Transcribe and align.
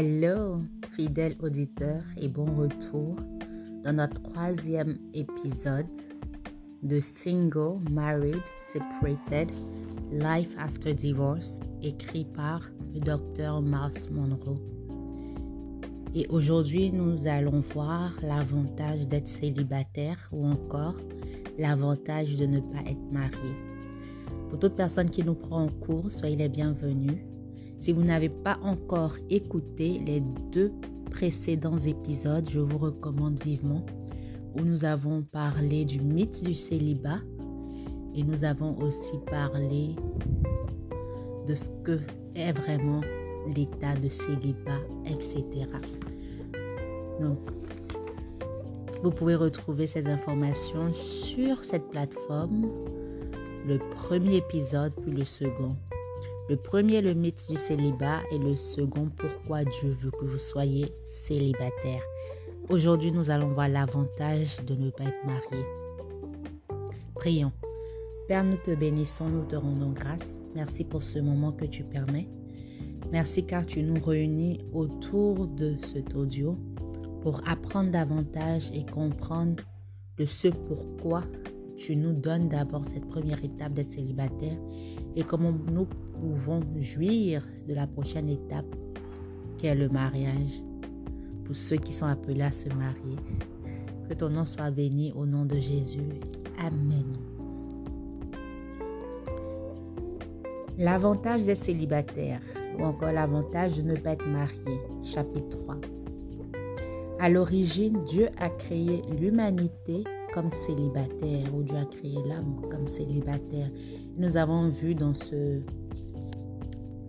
Hello, 0.00 0.62
fidèles 0.92 1.34
auditeurs, 1.42 2.04
et 2.18 2.28
bon 2.28 2.44
retour 2.54 3.16
dans 3.82 3.94
notre 3.94 4.22
troisième 4.22 4.96
épisode 5.12 5.88
de 6.84 7.00
Single, 7.00 7.80
Married, 7.90 8.40
Separated, 8.60 9.50
Life 10.12 10.54
After 10.56 10.94
Divorce, 10.94 11.58
écrit 11.82 12.24
par 12.26 12.70
le 12.94 13.00
docteur 13.00 13.60
Mars 13.60 14.08
Monroe. 14.08 14.54
Et 16.14 16.28
aujourd'hui, 16.28 16.92
nous 16.92 17.26
allons 17.26 17.58
voir 17.58 18.12
l'avantage 18.22 19.08
d'être 19.08 19.26
célibataire 19.26 20.28
ou 20.30 20.46
encore 20.46 20.94
l'avantage 21.58 22.36
de 22.36 22.46
ne 22.46 22.60
pas 22.60 22.88
être 22.88 23.10
marié. 23.10 23.56
Pour 24.48 24.60
toute 24.60 24.76
personne 24.76 25.10
qui 25.10 25.24
nous 25.24 25.34
prend 25.34 25.64
en 25.64 25.68
cours, 25.68 26.12
soyez 26.12 26.36
les 26.36 26.48
bienvenus. 26.48 27.18
Si 27.80 27.92
vous 27.92 28.02
n'avez 28.02 28.28
pas 28.28 28.58
encore 28.62 29.16
écouté 29.30 30.00
les 30.04 30.20
deux 30.52 30.72
précédents 31.10 31.78
épisodes, 31.78 32.48
je 32.48 32.60
vous 32.60 32.78
recommande 32.78 33.42
vivement, 33.42 33.84
où 34.56 34.62
nous 34.62 34.84
avons 34.84 35.22
parlé 35.22 35.84
du 35.84 36.00
mythe 36.00 36.44
du 36.44 36.54
célibat 36.54 37.20
et 38.14 38.22
nous 38.24 38.44
avons 38.44 38.76
aussi 38.80 39.16
parlé 39.30 39.94
de 41.46 41.54
ce 41.54 41.70
que 41.84 42.00
est 42.34 42.52
vraiment 42.52 43.00
l'état 43.54 43.94
de 43.94 44.08
célibat, 44.08 44.80
etc. 45.06 45.44
Donc, 47.20 47.38
vous 49.02 49.10
pouvez 49.10 49.36
retrouver 49.36 49.86
ces 49.86 50.08
informations 50.08 50.92
sur 50.92 51.64
cette 51.64 51.88
plateforme, 51.88 52.68
le 53.66 53.78
premier 53.90 54.36
épisode 54.36 54.92
puis 55.00 55.12
le 55.12 55.24
second. 55.24 55.76
Le 56.48 56.56
premier, 56.56 57.02
le 57.02 57.12
mythe 57.12 57.46
du 57.50 57.58
célibat 57.58 58.22
et 58.32 58.38
le 58.38 58.56
second, 58.56 59.10
pourquoi 59.14 59.64
Dieu 59.64 59.90
veut 59.90 60.10
que 60.10 60.24
vous 60.24 60.38
soyez 60.38 60.90
célibataire. 61.04 62.02
Aujourd'hui, 62.70 63.12
nous 63.12 63.28
allons 63.28 63.52
voir 63.52 63.68
l'avantage 63.68 64.56
de 64.64 64.74
ne 64.74 64.88
pas 64.88 65.04
être 65.04 65.26
marié. 65.26 65.66
Prions. 67.14 67.52
Père, 68.28 68.44
nous 68.44 68.56
te 68.56 68.74
bénissons, 68.74 69.28
nous 69.28 69.44
te 69.44 69.56
rendons 69.56 69.92
grâce. 69.92 70.40
Merci 70.54 70.84
pour 70.84 71.02
ce 71.02 71.18
moment 71.18 71.52
que 71.52 71.66
tu 71.66 71.84
permets. 71.84 72.30
Merci 73.12 73.44
car 73.44 73.66
tu 73.66 73.82
nous 73.82 74.02
réunis 74.02 74.58
autour 74.72 75.48
de 75.48 75.76
cet 75.82 76.14
audio 76.14 76.58
pour 77.20 77.42
apprendre 77.46 77.90
davantage 77.90 78.70
et 78.72 78.86
comprendre 78.86 79.62
de 80.16 80.24
ce 80.24 80.48
pourquoi 80.48 81.24
tu 81.76 81.94
nous 81.94 82.14
donnes 82.14 82.48
d'abord 82.48 82.86
cette 82.86 83.06
première 83.06 83.44
étape 83.44 83.74
d'être 83.74 83.92
célibataire 83.92 84.56
et 85.14 85.22
comment 85.22 85.52
nous 85.52 85.86
pouvons 86.20 86.60
jouir 86.80 87.46
de 87.66 87.74
la 87.74 87.86
prochaine 87.86 88.28
étape 88.28 88.76
qui 89.56 89.66
est 89.66 89.74
le 89.74 89.88
mariage 89.88 90.62
pour 91.44 91.56
ceux 91.56 91.76
qui 91.76 91.92
sont 91.92 92.06
appelés 92.06 92.42
à 92.42 92.52
se 92.52 92.68
marier. 92.68 93.16
Que 94.08 94.14
ton 94.14 94.30
nom 94.30 94.44
soit 94.44 94.70
béni 94.70 95.12
au 95.12 95.26
nom 95.26 95.44
de 95.44 95.56
Jésus. 95.56 96.08
Amen. 96.58 97.12
L'avantage 100.78 101.44
des 101.44 101.54
célibataires 101.54 102.40
ou 102.78 102.84
encore 102.84 103.12
l'avantage 103.12 103.78
de 103.78 103.82
ne 103.82 103.96
pas 103.96 104.12
être 104.12 104.26
marié. 104.26 104.80
Chapitre 105.02 105.58
3. 105.64 105.76
À 107.20 107.28
l'origine, 107.28 108.04
Dieu 108.04 108.28
a 108.38 108.48
créé 108.48 109.02
l'humanité 109.18 110.04
comme 110.32 110.52
célibataire, 110.52 111.52
ou 111.54 111.62
Dieu 111.62 111.76
a 111.76 111.84
créé 111.84 112.16
l'âme 112.28 112.60
comme 112.70 112.86
célibataire. 112.86 113.70
Nous 114.18 114.36
avons 114.36 114.68
vu 114.68 114.94
dans, 114.94 115.14
ce, 115.14 115.60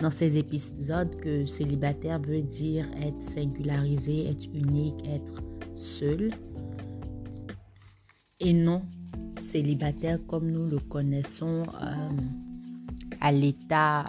dans 0.02 0.11
ces 0.11 0.38
épisodes 0.38 1.16
que 1.17 1.45
célibataire 1.45 2.19
veut 2.22 2.42
dire 2.42 2.86
être 3.02 3.22
singularisé, 3.22 4.28
être 4.30 4.45
unique, 4.53 5.08
être 5.08 5.41
seul. 5.75 6.31
Et 8.40 8.53
non 8.53 8.84
célibataire 9.41 10.19
comme 10.28 10.51
nous 10.51 10.68
le 10.68 10.79
connaissons 10.79 11.63
euh, 11.63 12.09
à 13.22 13.31
l'état 13.31 14.06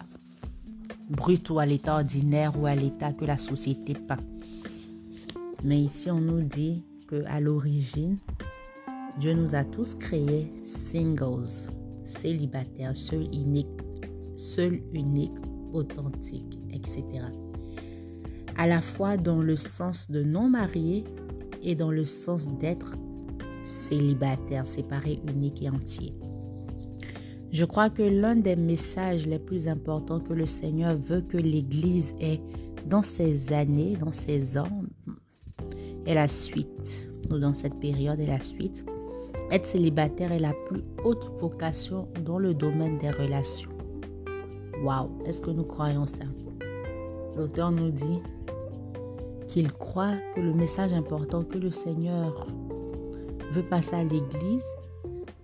brut 1.09 1.50
ou 1.50 1.59
à 1.59 1.66
l'état 1.66 1.97
ordinaire 1.97 2.59
ou 2.60 2.66
à 2.66 2.75
l'état 2.75 3.12
que 3.12 3.25
la 3.25 3.38
société 3.38 3.94
peint. 3.94 4.16
Mais 5.65 5.78
ici, 5.78 6.10
on 6.10 6.20
nous 6.20 6.42
dit 6.42 6.82
que 7.06 7.25
à 7.26 7.41
l'origine, 7.41 8.19
Dieu 9.19 9.34
nous 9.34 9.54
a 9.54 9.65
tous 9.65 9.94
créés 9.94 10.53
singles, 10.65 11.69
célibataires, 12.04 12.97
seuls, 12.97 13.28
uniques, 13.32 13.66
seul, 14.36 14.81
unique, 14.92 15.32
authentique, 15.72 16.58
etc. 16.72 17.04
À 18.56 18.66
la 18.66 18.81
fois 18.81 19.16
dans 19.16 19.41
le 19.41 19.56
sens 19.56 20.10
de 20.10 20.22
non 20.22 20.48
marié 20.48 21.04
et 21.62 21.75
dans 21.75 21.91
le 21.91 22.04
sens 22.04 22.48
d'être 22.58 22.94
célibataire, 23.62 24.66
séparé, 24.66 25.20
unique 25.28 25.62
et 25.62 25.70
entier. 25.70 26.14
Je 27.53 27.64
crois 27.64 27.91
que 27.91 28.03
l'un 28.03 28.36
des 28.36 28.56
messages 28.56 29.26
les 29.26 29.38
plus 29.38 29.66
importants 29.66 30.20
que 30.20 30.32
le 30.32 30.47
Seigneur 30.47 30.97
veut 30.97 31.22
que 31.22 31.36
l'Église 31.36 32.14
ait 32.20 32.41
dans 32.86 33.03
ces 33.03 33.53
années, 33.53 33.97
dans 33.97 34.12
ces 34.12 34.56
ans, 34.56 34.84
est 36.06 36.14
la 36.14 36.28
suite. 36.28 37.10
Nous, 37.28 37.38
dans 37.38 37.54
cette 37.54 37.78
période, 37.80 38.20
est 38.20 38.26
la 38.26 38.41
suite. 38.41 38.84
Être 39.50 39.66
célibataire 39.66 40.30
est 40.30 40.38
la 40.38 40.54
plus 40.69 40.82
haute 41.04 41.25
vocation 41.41 42.09
dans 42.25 42.38
le 42.38 42.54
domaine 42.54 42.98
des 42.98 43.10
relations. 43.10 43.69
Waouh, 44.82 45.10
est-ce 45.26 45.42
que 45.42 45.50
nous 45.50 45.64
croyons 45.64 46.06
ça? 46.06 46.24
L'auteur 47.36 47.70
nous 47.70 47.91
dit 47.91 48.20
qu'il 49.48 49.70
croit 49.72 50.14
que 50.34 50.41
le 50.41 50.54
message 50.54 50.92
important 50.92 51.44
que 51.44 51.58
le 51.58 51.70
Seigneur 51.70 52.46
veut 53.52 53.62
passer 53.62 53.96
à 53.96 54.04
l'Église 54.04 54.64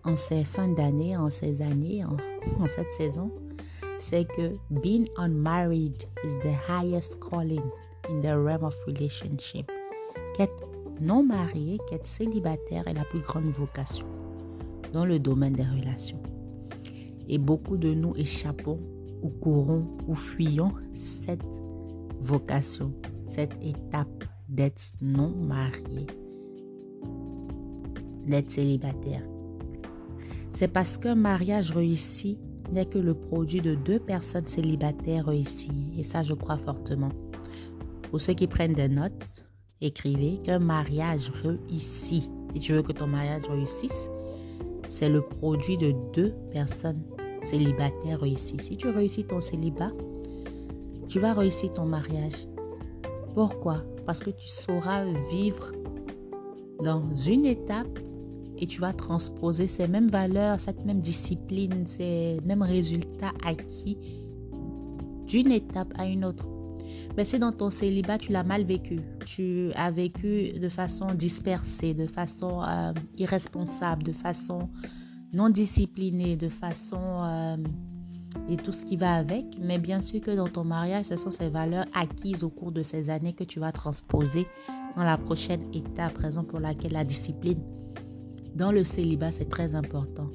en 0.04 0.16
ces 0.16 0.44
fins 0.44 0.68
d'année, 0.68 1.16
en 1.16 1.28
ces 1.28 1.60
années, 1.60 2.02
en, 2.04 2.16
en 2.62 2.66
cette 2.66 2.92
saison, 2.94 3.30
c'est 3.98 4.24
que 4.24 4.54
being 4.70 5.06
unmarried 5.18 6.02
is 6.24 6.34
the 6.42 6.54
highest 6.68 7.18
calling 7.20 7.64
in 8.08 8.20
the 8.20 8.38
realm 8.38 8.64
of 8.64 8.74
relationship. 8.86 9.70
Qu'être 10.34 10.66
non 11.00 11.22
marié, 11.22 11.78
qu'être 11.90 12.06
célibataire 12.06 12.88
est 12.88 12.94
la 12.94 13.04
plus 13.04 13.20
grande 13.20 13.50
vocation 13.50 14.06
dans 14.94 15.04
le 15.04 15.18
domaine 15.18 15.54
des 15.54 15.64
relations. 15.64 16.22
Et 17.28 17.38
beaucoup 17.38 17.76
de 17.76 17.92
nous 17.92 18.14
échappons 18.16 18.78
ou 19.26 19.28
courons 19.40 19.84
ou 20.06 20.14
fuyons 20.14 20.72
cette 20.94 21.44
vocation, 22.20 22.92
cette 23.24 23.56
étape 23.60 24.24
d'être 24.48 24.80
non 25.02 25.30
marié, 25.30 26.06
d'être 28.26 28.50
célibataire. 28.50 29.22
C'est 30.52 30.68
parce 30.68 30.96
qu'un 30.96 31.16
mariage 31.16 31.72
réussi 31.72 32.38
n'est 32.72 32.86
que 32.86 32.98
le 32.98 33.14
produit 33.14 33.60
de 33.60 33.74
deux 33.74 33.98
personnes 33.98 34.46
célibataires 34.46 35.26
réussies. 35.26 35.92
Et 35.98 36.04
ça, 36.04 36.22
je 36.22 36.34
crois 36.34 36.56
fortement. 36.56 37.10
Pour 38.10 38.20
ceux 38.20 38.32
qui 38.32 38.46
prennent 38.46 38.74
des 38.74 38.88
notes, 38.88 39.44
écrivez 39.80 40.38
qu'un 40.38 40.60
mariage 40.60 41.30
réussi, 41.42 42.30
si 42.54 42.60
tu 42.60 42.72
veux 42.72 42.82
que 42.82 42.92
ton 42.92 43.06
mariage 43.06 43.44
réussisse, 43.48 44.08
c'est 44.88 45.08
le 45.08 45.20
produit 45.20 45.76
de 45.76 45.94
deux 46.14 46.32
personnes 46.52 47.02
célibataires 47.46 48.20
réussies. 48.20 48.56
Si 48.60 48.76
tu 48.76 48.88
réussis 48.88 49.24
ton 49.24 49.40
célibat, 49.40 49.92
tu 51.08 51.20
vas 51.20 51.32
réussir 51.32 51.72
ton 51.72 51.86
mariage. 51.86 52.46
Pourquoi? 53.34 53.84
Parce 54.04 54.20
que 54.20 54.30
tu 54.30 54.48
sauras 54.48 55.04
vivre 55.30 55.72
dans 56.82 57.02
une 57.26 57.46
étape 57.46 57.98
et 58.58 58.66
tu 58.66 58.80
vas 58.80 58.92
transposer 58.92 59.66
ces 59.66 59.86
mêmes 59.86 60.08
valeurs, 60.08 60.60
cette 60.60 60.84
même 60.84 61.00
discipline, 61.00 61.86
ces 61.86 62.40
mêmes 62.44 62.62
résultats 62.62 63.32
acquis 63.44 63.98
d'une 65.26 65.52
étape 65.52 65.92
à 65.96 66.06
une 66.06 66.24
autre. 66.24 66.46
Mais 67.16 67.24
si 67.24 67.38
dans 67.38 67.52
ton 67.52 67.70
célibat, 67.70 68.18
tu 68.18 68.32
l'as 68.32 68.42
mal 68.42 68.64
vécu, 68.64 69.00
tu 69.24 69.70
as 69.74 69.90
vécu 69.90 70.52
de 70.52 70.68
façon 70.68 71.06
dispersée, 71.14 71.94
de 71.94 72.06
façon 72.06 72.62
euh, 72.62 72.92
irresponsable, 73.16 74.02
de 74.02 74.12
façon 74.12 74.68
non 75.32 75.48
disciplinée, 75.48 76.36
de 76.36 76.48
façon... 76.48 77.00
Euh, 77.00 77.56
et 78.50 78.56
tout 78.56 78.70
ce 78.70 78.84
qui 78.84 78.96
va 78.96 79.14
avec. 79.14 79.44
Mais 79.60 79.78
bien 79.78 80.02
sûr 80.02 80.20
que 80.20 80.30
dans 80.30 80.46
ton 80.46 80.62
mariage, 80.62 81.06
ce 81.06 81.16
sont 81.16 81.30
ces 81.30 81.48
valeurs 81.48 81.86
acquises 81.94 82.44
au 82.44 82.50
cours 82.50 82.70
de 82.70 82.82
ces 82.82 83.08
années 83.08 83.32
que 83.32 83.44
tu 83.44 83.60
vas 83.60 83.72
transposer 83.72 84.46
dans 84.94 85.04
la 85.04 85.16
prochaine 85.16 85.62
étape, 85.74 86.16
raison 86.18 86.44
pour 86.44 86.60
laquelle 86.60 86.92
la 86.92 87.04
discipline 87.04 87.60
dans 88.56 88.72
le 88.72 88.84
célibat, 88.84 89.32
c'est 89.32 89.50
très 89.50 89.74
important. 89.74 90.30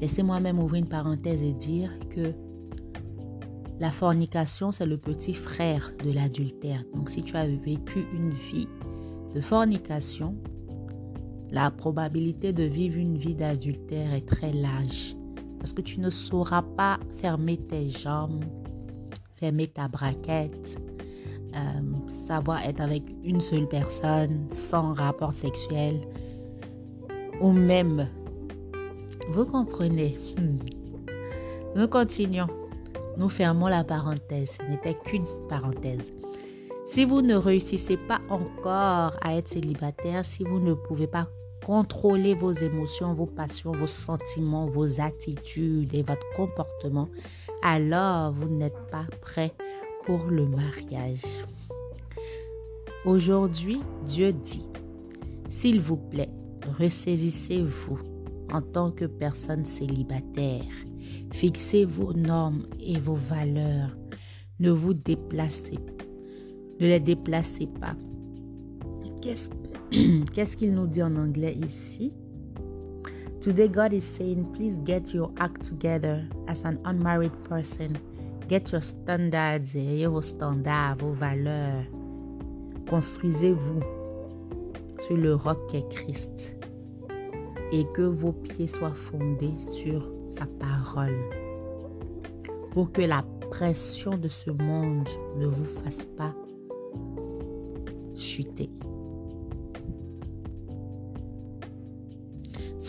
Laissez-moi 0.00 0.40
même 0.40 0.58
ouvrir 0.58 0.82
une 0.82 0.88
parenthèse 0.88 1.40
et 1.40 1.52
dire 1.52 1.90
que 2.10 2.32
la 3.78 3.92
fornication, 3.92 4.72
c'est 4.72 4.86
le 4.86 4.98
petit 4.98 5.32
frère 5.32 5.92
de 6.04 6.10
l'adultère. 6.10 6.82
Donc 6.94 7.10
si 7.10 7.22
tu 7.22 7.36
as 7.36 7.46
vécu 7.46 8.04
une 8.12 8.30
vie 8.30 8.66
de 9.34 9.40
fornication, 9.40 10.34
la 11.52 11.70
probabilité 11.70 12.54
de 12.54 12.64
vivre 12.64 12.98
une 12.98 13.18
vie 13.18 13.34
d'adultère 13.34 14.14
est 14.14 14.26
très 14.26 14.52
large. 14.52 15.14
Parce 15.58 15.72
que 15.74 15.82
tu 15.82 16.00
ne 16.00 16.10
sauras 16.10 16.62
pas 16.62 16.98
fermer 17.16 17.58
tes 17.58 17.90
jambes, 17.90 18.44
fermer 19.36 19.66
ta 19.66 19.86
braquette, 19.86 20.80
euh, 21.54 22.08
savoir 22.08 22.66
être 22.66 22.80
avec 22.80 23.04
une 23.22 23.40
seule 23.40 23.68
personne 23.68 24.46
sans 24.50 24.94
rapport 24.94 25.34
sexuel, 25.34 26.00
ou 27.40 27.52
même, 27.52 28.08
vous 29.28 29.44
comprenez, 29.44 30.16
hmm. 30.38 30.56
nous 31.76 31.86
continuons, 31.86 32.48
nous 33.18 33.28
fermons 33.28 33.68
la 33.68 33.84
parenthèse, 33.84 34.58
ce 34.58 34.70
n'était 34.70 34.96
qu'une 35.04 35.26
parenthèse. 35.48 36.12
Si 36.86 37.04
vous 37.04 37.20
ne 37.20 37.34
réussissez 37.34 37.96
pas 37.96 38.20
encore 38.30 39.12
à 39.20 39.36
être 39.36 39.50
célibataire, 39.50 40.24
si 40.24 40.44
vous 40.44 40.58
ne 40.58 40.74
pouvez 40.74 41.06
pas 41.06 41.28
contrôler 41.64 42.34
vos 42.34 42.52
émotions, 42.52 43.14
vos 43.14 43.26
passions, 43.26 43.72
vos 43.72 43.86
sentiments, 43.86 44.66
vos 44.66 45.00
attitudes 45.00 45.94
et 45.94 46.02
votre 46.02 46.28
comportement, 46.36 47.08
alors 47.62 48.32
vous 48.32 48.48
n'êtes 48.48 48.86
pas 48.90 49.06
prêt 49.20 49.52
pour 50.04 50.24
le 50.24 50.46
mariage. 50.46 51.22
Aujourd'hui, 53.04 53.80
Dieu 54.04 54.32
dit, 54.32 54.66
s'il 55.48 55.80
vous 55.80 55.96
plaît, 55.96 56.30
ressaisissez-vous 56.78 57.98
en 58.52 58.62
tant 58.62 58.90
que 58.90 59.04
personne 59.04 59.64
célibataire. 59.64 60.64
Fixez 61.32 61.84
vos 61.84 62.12
normes 62.12 62.66
et 62.80 62.98
vos 62.98 63.14
valeurs. 63.14 63.96
Ne 64.60 64.70
vous 64.70 64.94
déplacez 64.94 65.78
ne 66.82 66.88
les 66.88 67.00
déplacez 67.00 67.66
pas. 67.66 67.94
Qu'est-ce 69.20 69.48
qu'il 70.56 70.72
nous 70.72 70.86
dit 70.86 71.02
en 71.02 71.14
anglais 71.16 71.54
ici? 71.54 72.12
Today, 73.42 73.68
God 73.68 73.92
is 73.92 74.02
saying, 74.02 74.46
please 74.54 74.78
get 74.84 75.12
your 75.12 75.30
act 75.38 75.64
together 75.64 76.24
as 76.48 76.64
an 76.64 76.78
unmarried 76.84 77.32
person. 77.44 77.98
Get 78.48 78.72
your 78.72 78.80
standards, 78.80 79.74
ayez 79.74 80.06
vos 80.06 80.22
standards, 80.22 80.96
vos 80.98 81.12
valeurs. 81.12 81.84
Construisez-vous 82.88 83.80
sur 85.00 85.16
le 85.16 85.34
roc 85.34 85.58
qu'est 85.70 85.88
Christ 85.90 86.56
et 87.72 87.84
que 87.94 88.02
vos 88.02 88.32
pieds 88.32 88.68
soient 88.68 88.94
fondés 88.94 89.56
sur 89.66 90.10
sa 90.30 90.46
parole 90.46 91.18
pour 92.70 92.92
que 92.92 93.02
la 93.02 93.24
pression 93.50 94.16
de 94.16 94.28
ce 94.28 94.50
monde 94.50 95.08
ne 95.36 95.46
vous 95.46 95.66
fasse 95.66 96.06
pas 96.16 96.34
chuter. 98.16 98.70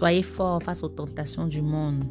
Soyez 0.03 0.23
fort 0.23 0.61
face 0.61 0.83
aux 0.83 0.89
tentations 0.89 1.47
du 1.47 1.61
monde. 1.61 2.03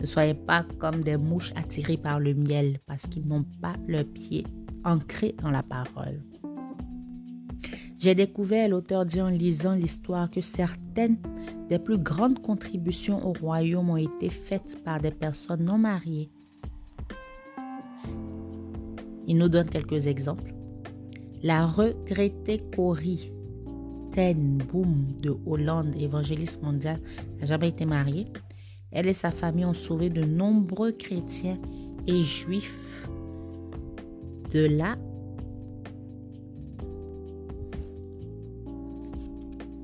Ne 0.00 0.06
soyez 0.06 0.34
pas 0.34 0.64
comme 0.78 1.00
des 1.00 1.16
mouches 1.16 1.52
attirées 1.56 1.96
par 1.96 2.20
le 2.20 2.32
miel 2.32 2.78
parce 2.86 3.08
qu'ils 3.08 3.26
n'ont 3.26 3.44
pas 3.60 3.74
leurs 3.88 4.04
pieds 4.04 4.44
ancrés 4.84 5.34
dans 5.42 5.50
la 5.50 5.64
parole. 5.64 6.22
J'ai 7.98 8.14
découvert, 8.14 8.68
l'auteur 8.68 9.04
dit 9.04 9.20
en 9.20 9.30
lisant 9.30 9.74
l'histoire, 9.74 10.30
que 10.30 10.40
certaines 10.40 11.18
des 11.68 11.80
plus 11.80 11.98
grandes 11.98 12.40
contributions 12.40 13.26
au 13.26 13.32
royaume 13.32 13.90
ont 13.90 13.96
été 13.96 14.30
faites 14.30 14.84
par 14.84 15.00
des 15.00 15.10
personnes 15.10 15.64
non 15.64 15.76
mariées. 15.76 16.30
Il 19.26 19.38
nous 19.38 19.48
donne 19.48 19.68
quelques 19.68 20.06
exemples. 20.06 20.54
La 21.42 21.66
regrettée 21.66 22.62
Cory 22.76 23.32
Ten 24.20 24.58
Boom 24.70 25.06
de 25.22 25.34
Hollande, 25.46 25.94
évangéliste 25.98 26.60
mondial, 26.62 27.00
n'a 27.38 27.46
jamais 27.46 27.70
été 27.70 27.86
mariée. 27.86 28.26
Elle 28.92 29.06
et 29.06 29.14
sa 29.14 29.30
famille 29.30 29.64
ont 29.64 29.72
sauvé 29.72 30.10
de 30.10 30.22
nombreux 30.22 30.92
chrétiens 30.92 31.56
et 32.06 32.22
juifs 32.22 33.06
de 34.52 34.66
là. 34.76 34.98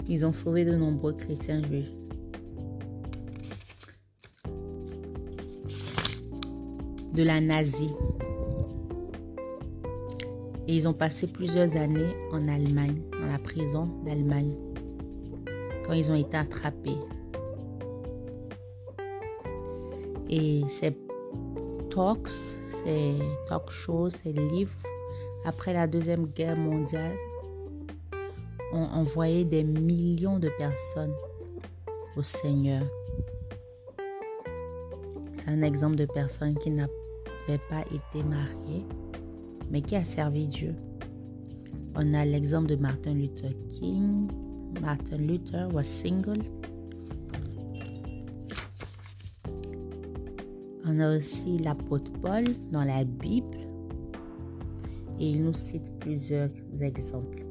Ils 0.06 0.26
ont 0.26 0.34
sauvé 0.34 0.66
de 0.66 0.76
nombreux 0.76 1.14
chrétiens 1.14 1.62
juifs. 1.62 1.90
De 7.14 7.22
la 7.22 7.40
nazie. 7.40 7.88
Et 10.68 10.74
ils 10.74 10.88
ont 10.88 10.92
passé 10.92 11.26
plusieurs 11.26 11.76
années 11.76 12.16
en 12.32 12.48
Allemagne, 12.48 13.00
dans 13.12 13.26
la 13.30 13.38
prison 13.38 13.84
d'Allemagne, 14.04 14.52
quand 15.86 15.92
ils 15.92 16.10
ont 16.10 16.16
été 16.16 16.36
attrapés. 16.36 16.98
Et 20.28 20.62
ces 20.68 20.96
talks, 21.88 22.28
ces 22.84 23.14
talk 23.48 23.70
shows, 23.70 24.10
ces 24.10 24.32
livres, 24.32 24.76
après 25.44 25.72
la 25.72 25.86
Deuxième 25.86 26.26
Guerre 26.26 26.56
mondiale, 26.56 27.14
ont 28.72 28.88
envoyé 28.92 29.44
des 29.44 29.62
millions 29.62 30.40
de 30.40 30.48
personnes 30.58 31.14
au 32.16 32.22
Seigneur. 32.22 32.82
C'est 35.32 35.48
un 35.48 35.62
exemple 35.62 35.94
de 35.94 36.06
personnes 36.06 36.58
qui 36.58 36.70
n'avaient 36.70 37.62
pas 37.68 37.82
été 37.82 38.24
mariées 38.24 38.84
mais 39.70 39.82
qui 39.82 39.96
a 39.96 40.04
servi 40.04 40.46
Dieu? 40.46 40.74
On 41.94 42.14
a 42.14 42.24
l'exemple 42.24 42.68
de 42.68 42.76
Martin 42.76 43.14
Luther 43.14 43.52
King. 43.68 44.28
Martin 44.80 45.16
Luther 45.16 45.68
was 45.72 45.84
single. 45.84 46.42
On 50.84 51.00
a 51.00 51.16
aussi 51.16 51.58
l'apôtre 51.58 52.12
Paul 52.22 52.44
dans 52.70 52.84
la 52.84 53.04
Bible 53.04 53.58
et 55.18 55.30
il 55.30 55.44
nous 55.44 55.54
cite 55.54 55.90
plusieurs 55.98 56.50
exemples. 56.80 57.44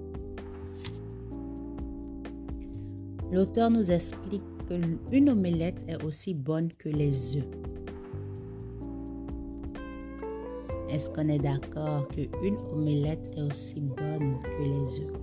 L'auteur 3.31 3.71
nous 3.71 3.91
explique 3.91 4.43
qu'une 5.09 5.29
omelette 5.29 5.83
est 5.87 6.03
aussi 6.03 6.33
bonne 6.33 6.71
que 6.73 6.89
les 6.89 7.37
œufs. 7.37 7.64
Est-ce 10.89 11.09
qu'on 11.09 11.27
est, 11.29 11.39
d'accord 11.39 12.07
qu'une 12.09 12.57
omelette 12.73 13.31
est 13.35 13.41
aussi 13.41 13.81
bonne 13.81 14.39
que 14.43 14.61
les 14.63 14.99
œufs 14.99 15.13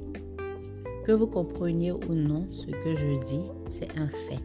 Que 1.04 1.12
vous 1.12 1.26
compreniez 1.26 1.92
ou 1.92 2.14
non 2.14 2.46
ce 2.50 2.66
que 2.66 2.94
je 2.94 3.24
dis, 3.26 3.46
c'est 3.68 3.98
un 3.98 4.08
fait. 4.08 4.40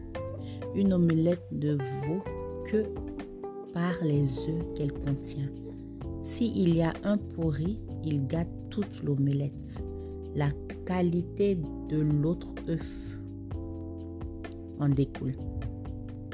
Une 0.75 0.93
omelette 0.93 1.45
ne 1.51 1.73
vaut 1.73 2.23
que 2.65 2.85
par 3.73 3.93
les 4.03 4.47
œufs 4.49 4.65
qu'elle 4.75 4.93
contient. 4.93 5.49
S'il 6.21 6.75
y 6.75 6.81
a 6.81 6.93
un 7.03 7.17
pourri, 7.17 7.79
il 8.03 8.27
gâte 8.27 8.49
toute 8.69 9.03
l'omelette. 9.03 9.83
La 10.35 10.49
qualité 10.85 11.59
de 11.89 11.99
l'autre 11.99 12.47
œuf 12.69 12.87
en 14.79 14.89
découle. 14.89 15.35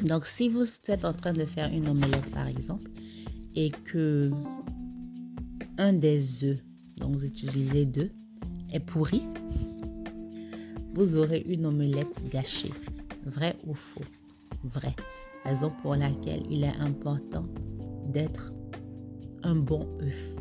Donc 0.03 0.25
si 0.25 0.49
vous 0.49 0.65
êtes 0.87 1.05
en 1.05 1.13
train 1.13 1.33
de 1.33 1.45
faire 1.45 1.71
une 1.71 1.87
omelette 1.87 2.29
par 2.31 2.47
exemple 2.47 2.89
et 3.55 3.71
que 3.71 4.31
des 5.91 6.45
œufs, 6.45 6.63
donc 6.97 7.15
vous 7.15 7.25
utilisez 7.25 7.85
deux, 7.85 8.11
est 8.71 8.79
pourri, 8.79 9.23
vous 10.93 11.17
aurez 11.17 11.43
une 11.47 11.65
omelette 11.65 12.23
gâchée. 12.31 12.71
Vrai 13.25 13.55
ou 13.65 13.73
faux? 13.73 14.05
Vrai. 14.63 14.95
Raison 15.43 15.71
pour 15.81 15.95
laquelle 15.95 16.43
il 16.49 16.63
est 16.63 16.77
important 16.79 17.45
d'être 18.07 18.53
un 19.43 19.55
bon 19.55 19.87
œuf, 20.01 20.35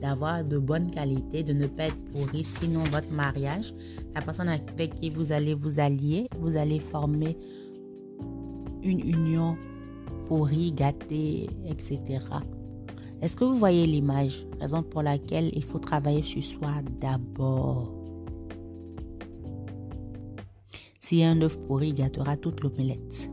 d'avoir 0.00 0.44
de 0.44 0.58
bonne 0.58 0.90
qualité, 0.90 1.42
de 1.42 1.52
ne 1.52 1.66
pas 1.66 1.84
être 1.84 2.04
pourri. 2.06 2.42
Sinon, 2.42 2.82
votre 2.84 3.12
mariage, 3.12 3.74
la 4.14 4.22
personne 4.22 4.48
avec 4.48 4.94
qui 4.94 5.10
vous 5.10 5.30
allez 5.30 5.54
vous 5.54 5.78
allier, 5.78 6.28
vous 6.40 6.56
allez 6.56 6.80
former 6.80 7.36
une 8.82 9.00
union 9.00 9.56
pourrie, 10.26 10.72
gâtée, 10.72 11.48
etc. 11.66 12.20
Est-ce 13.20 13.36
que 13.36 13.42
vous 13.42 13.58
voyez 13.58 13.84
l'image 13.84 14.46
Raison 14.60 14.84
pour 14.84 15.02
laquelle 15.02 15.50
il 15.52 15.64
faut 15.64 15.80
travailler 15.80 16.22
sur 16.22 16.42
soi 16.42 16.70
d'abord? 17.00 17.92
Si 21.00 21.24
un 21.24 21.40
œuf 21.42 21.58
pourri 21.66 21.92
gâtera 21.94 22.36
toute 22.36 22.62
l'omelette. 22.62 23.28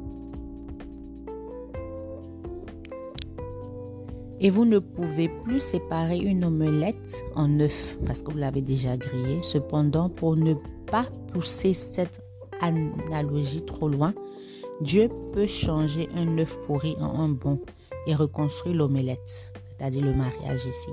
Et 4.39 4.49
vous 4.49 4.65
ne 4.65 4.79
pouvez 4.79 5.29
plus 5.29 5.59
séparer 5.59 6.17
une 6.17 6.45
omelette 6.45 7.23
en 7.35 7.59
œuf 7.59 7.95
parce 8.07 8.23
que 8.23 8.31
vous 8.31 8.37
l'avez 8.39 8.61
déjà 8.61 8.97
grillé. 8.97 9.39
Cependant, 9.43 10.09
pour 10.09 10.35
ne 10.35 10.55
pas 10.87 11.05
pousser 11.31 11.73
cette 11.73 12.21
analogie 12.59 13.63
trop 13.63 13.87
loin, 13.87 14.15
Dieu 14.81 15.09
peut 15.31 15.47
changer 15.47 16.09
un 16.15 16.39
œuf 16.39 16.59
pourri 16.65 16.95
en 16.99 17.19
un 17.19 17.29
bon 17.29 17.59
et 18.07 18.15
reconstruire 18.15 18.75
l'omelette 18.75 19.54
c'est-à-dire 19.77 20.03
le 20.03 20.13
mariage 20.13 20.65
ici. 20.65 20.89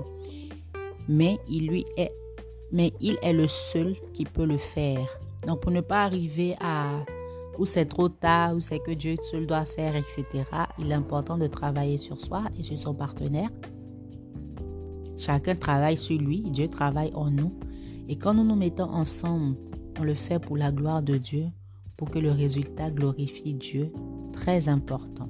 Mais 1.07 1.39
il 1.49 1.67
lui 1.67 1.85
est, 1.97 2.11
mais 2.71 2.93
il 2.99 3.17
est 3.21 3.33
le 3.33 3.47
seul 3.47 3.95
qui 4.13 4.25
peut 4.25 4.45
le 4.45 4.57
faire. 4.57 5.07
Donc 5.45 5.61
pour 5.61 5.71
ne 5.71 5.81
pas 5.81 6.03
arriver 6.03 6.55
à 6.61 7.03
où 7.57 7.65
c'est 7.65 7.85
trop 7.85 8.09
tard, 8.09 8.55
où 8.55 8.59
c'est 8.59 8.79
que 8.79 8.91
Dieu 8.91 9.15
seul 9.21 9.45
doit 9.45 9.65
faire, 9.65 9.95
etc., 9.95 10.25
il 10.79 10.91
est 10.91 10.95
important 10.95 11.37
de 11.37 11.47
travailler 11.47 11.97
sur 11.97 12.19
soi 12.19 12.43
et 12.57 12.63
sur 12.63 12.79
son 12.79 12.93
partenaire 12.93 13.49
Chacun 15.17 15.55
travaille 15.55 15.97
sur 15.97 16.19
lui, 16.19 16.39
Dieu 16.39 16.67
travaille 16.67 17.11
en 17.13 17.29
nous. 17.29 17.53
Et 18.09 18.17
quand 18.17 18.33
nous 18.33 18.43
nous 18.43 18.55
mettons 18.55 18.89
ensemble, 18.89 19.55
on 19.99 20.03
le 20.03 20.15
fait 20.15 20.39
pour 20.39 20.57
la 20.57 20.71
gloire 20.71 21.01
de 21.03 21.17
Dieu, 21.17 21.45
pour 21.95 22.09
que 22.09 22.19
le 22.19 22.31
résultat 22.31 22.91
glorifie 22.91 23.53
Dieu. 23.53 23.91
Très 24.33 24.67
important. 24.67 25.29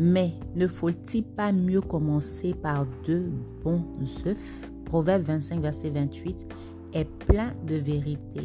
Mais 0.00 0.32
ne 0.54 0.68
faut-il 0.68 1.24
pas 1.24 1.50
mieux 1.50 1.80
commencer 1.80 2.54
par 2.54 2.86
deux 3.04 3.32
bons 3.64 3.82
œufs? 4.26 4.70
Proverbe 4.84 5.22
25, 5.22 5.60
verset 5.60 5.90
28 5.90 6.46
est 6.94 7.04
plein 7.26 7.52
de 7.66 7.74
vérité 7.74 8.42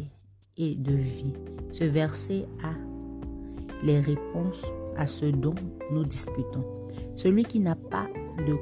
et 0.58 0.74
de 0.74 0.94
vie. 0.94 1.32
Ce 1.70 1.84
verset 1.84 2.46
a 2.64 2.72
les 3.84 4.00
réponses 4.00 4.64
à 4.96 5.06
ce 5.06 5.26
dont 5.26 5.54
nous 5.92 6.02
discutons. 6.02 6.64
Celui 7.14 7.44
qui 7.44 7.60
n'a 7.60 7.76
pas 7.76 8.08
de 8.48 8.56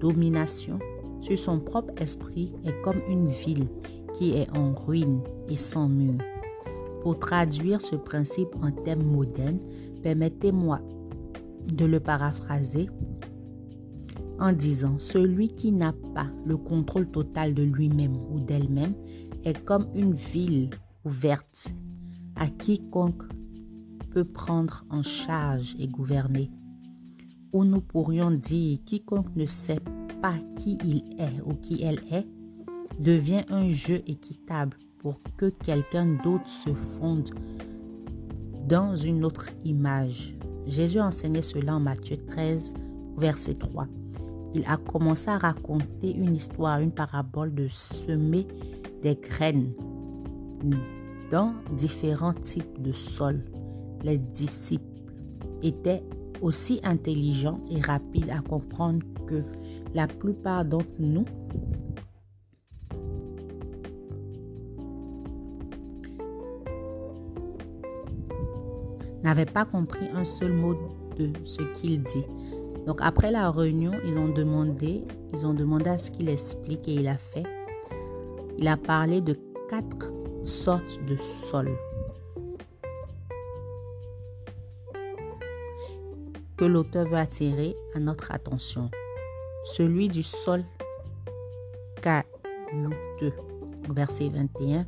domination 0.00 0.78
sur 1.20 1.38
son 1.38 1.60
propre 1.60 1.92
esprit 2.00 2.54
est 2.64 2.80
comme 2.80 3.02
une 3.10 3.26
ville 3.26 3.68
qui 4.14 4.38
est 4.38 4.48
en 4.56 4.72
ruine 4.72 5.20
et 5.50 5.56
sans 5.56 5.86
mur. 5.86 6.18
Pour 7.02 7.18
traduire 7.18 7.82
ce 7.82 7.96
principe 7.96 8.56
en 8.62 8.70
termes 8.70 9.02
modernes, 9.04 9.60
permettez-moi 10.02 10.80
de 11.66 11.84
le 11.84 12.00
paraphraser 12.00 12.88
en 14.38 14.52
disant, 14.52 14.98
celui 14.98 15.48
qui 15.48 15.70
n'a 15.70 15.92
pas 16.14 16.26
le 16.44 16.56
contrôle 16.56 17.08
total 17.08 17.54
de 17.54 17.62
lui-même 17.62 18.16
ou 18.16 18.40
d'elle-même 18.40 18.94
est 19.44 19.64
comme 19.64 19.86
une 19.94 20.14
ville 20.14 20.70
ouverte 21.04 21.72
à 22.36 22.48
quiconque 22.48 23.22
peut 24.10 24.24
prendre 24.24 24.84
en 24.90 25.02
charge 25.02 25.76
et 25.78 25.86
gouverner. 25.86 26.50
Ou 27.52 27.64
nous 27.64 27.80
pourrions 27.80 28.30
dire, 28.30 28.78
quiconque 28.84 29.34
ne 29.36 29.46
sait 29.46 29.80
pas 30.20 30.36
qui 30.56 30.78
il 30.84 31.04
est 31.18 31.40
ou 31.44 31.54
qui 31.54 31.82
elle 31.82 32.00
est, 32.10 32.26
devient 33.00 33.42
un 33.48 33.68
jeu 33.68 34.02
équitable 34.06 34.76
pour 34.98 35.20
que 35.36 35.46
quelqu'un 35.46 36.18
d'autre 36.22 36.48
se 36.48 36.72
fonde 36.74 37.30
dans 38.68 38.96
une 38.96 39.24
autre 39.24 39.50
image. 39.64 40.36
Jésus 40.66 41.00
enseignait 41.00 41.42
cela 41.42 41.76
en 41.76 41.80
Matthieu 41.80 42.16
13, 42.16 42.74
verset 43.16 43.54
3. 43.54 43.86
Il 44.54 44.64
a 44.66 44.76
commencé 44.76 45.28
à 45.28 45.38
raconter 45.38 46.14
une 46.14 46.34
histoire, 46.34 46.80
une 46.80 46.92
parabole 46.92 47.54
de 47.54 47.68
semer 47.68 48.46
des 49.02 49.16
graines 49.16 49.72
dans 51.30 51.54
différents 51.76 52.34
types 52.34 52.80
de 52.80 52.92
sols. 52.92 53.44
Les 54.02 54.18
disciples 54.18 54.84
étaient 55.62 56.02
aussi 56.42 56.80
intelligents 56.84 57.60
et 57.70 57.80
rapides 57.80 58.30
à 58.30 58.40
comprendre 58.40 59.00
que 59.26 59.42
la 59.94 60.06
plupart 60.06 60.64
d'entre 60.64 60.94
nous 60.98 61.24
n'avaient 69.22 69.46
pas 69.46 69.64
compris 69.64 70.06
un 70.14 70.24
seul 70.24 70.52
mot 70.52 70.74
de 71.18 71.30
ce 71.44 71.62
qu'il 71.74 72.02
dit. 72.02 72.24
Donc 72.86 72.98
après 73.00 73.30
la 73.30 73.50
réunion, 73.50 73.92
ils 74.04 74.18
ont 74.18 74.28
demandé, 74.28 75.04
ils 75.32 75.46
ont 75.46 75.54
demandé 75.54 75.90
à 75.90 75.98
ce 75.98 76.10
qu'il 76.10 76.28
explique 76.28 76.88
et 76.88 76.94
il 76.94 77.08
a 77.08 77.16
fait. 77.16 77.44
Il 78.58 78.68
a 78.68 78.76
parlé 78.76 79.20
de 79.20 79.38
quatre 79.68 80.12
sortes 80.44 80.98
de 81.06 81.16
sols 81.16 81.76
que 86.56 86.64
l'auteur 86.64 87.08
veut 87.08 87.16
attirer 87.16 87.74
à 87.94 87.98
notre 87.98 88.32
attention. 88.32 88.90
Celui 89.64 90.08
du 90.08 90.22
sol 90.22 90.64
caillouteux. 92.00 93.32
Verset 93.88 94.28
21, 94.28 94.86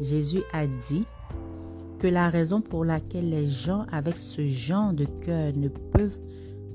Jésus 0.00 0.42
a 0.52 0.66
dit 0.66 1.04
que 1.98 2.06
la 2.06 2.28
raison 2.28 2.60
pour 2.60 2.84
laquelle 2.84 3.30
les 3.30 3.48
gens 3.48 3.86
avec 3.90 4.16
ce 4.16 4.46
genre 4.46 4.92
de 4.92 5.04
cœur 5.04 5.52
ne 5.54 5.68
peuvent 5.68 6.18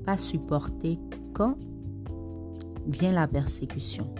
pas 0.04 0.16
supporter 0.16 0.98
quand 1.32 1.56
vient 2.86 3.12
la 3.12 3.28
persécution, 3.28 4.12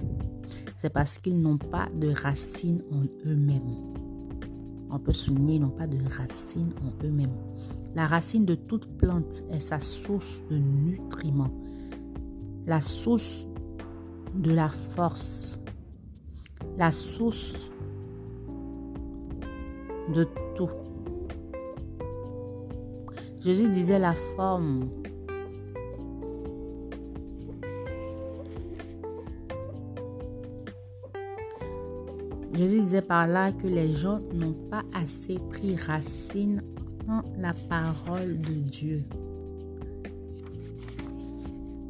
c'est 0.77 0.93
parce 0.93 1.19
qu'ils 1.19 1.41
n'ont 1.41 1.59
pas 1.59 1.89
de 1.95 2.09
racines 2.09 2.83
en 2.93 3.03
eux-mêmes. 3.29 3.77
On 4.91 4.99
peut 4.99 5.13
souligner, 5.13 5.55
ils 5.55 5.61
n'ont 5.61 5.71
pas 5.71 5.87
de 5.87 5.99
racines 6.19 6.73
en 6.85 7.07
eux-mêmes. 7.07 7.35
La 7.95 8.07
racine 8.07 8.45
de 8.45 8.55
toute 8.55 8.87
plante 8.99 9.43
est 9.51 9.61
sa 9.61 9.81
source 9.81 10.43
de 10.51 10.57
nutriments, 10.57 11.53
la 12.67 12.81
source 12.81 13.47
de 14.35 14.53
la 14.53 14.69
force, 14.69 15.61
la 16.79 16.91
source 16.91 17.71
de 20.15 20.27
tout. 20.57 20.69
Jésus 23.45 23.69
disait 23.71 23.99
la 23.99 24.15
forme 24.15 24.89
Jésus 32.55 32.83
disait 32.83 33.03
par 33.03 33.27
là 33.27 33.51
que 33.51 33.67
les 33.67 33.93
gens 33.93 34.21
n'ont 34.33 34.53
pas 34.71 34.85
assez 34.93 35.39
pris 35.51 35.75
racine 35.75 36.63
en 37.09 37.23
la 37.37 37.53
parole 37.69 38.41
de 38.41 38.53
Dieu. 38.53 39.03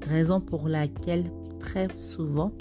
Raison 0.09 0.41
pour 0.41 0.69
laquelle 0.69 1.31
très 1.59 1.89
souvent, 1.99 2.53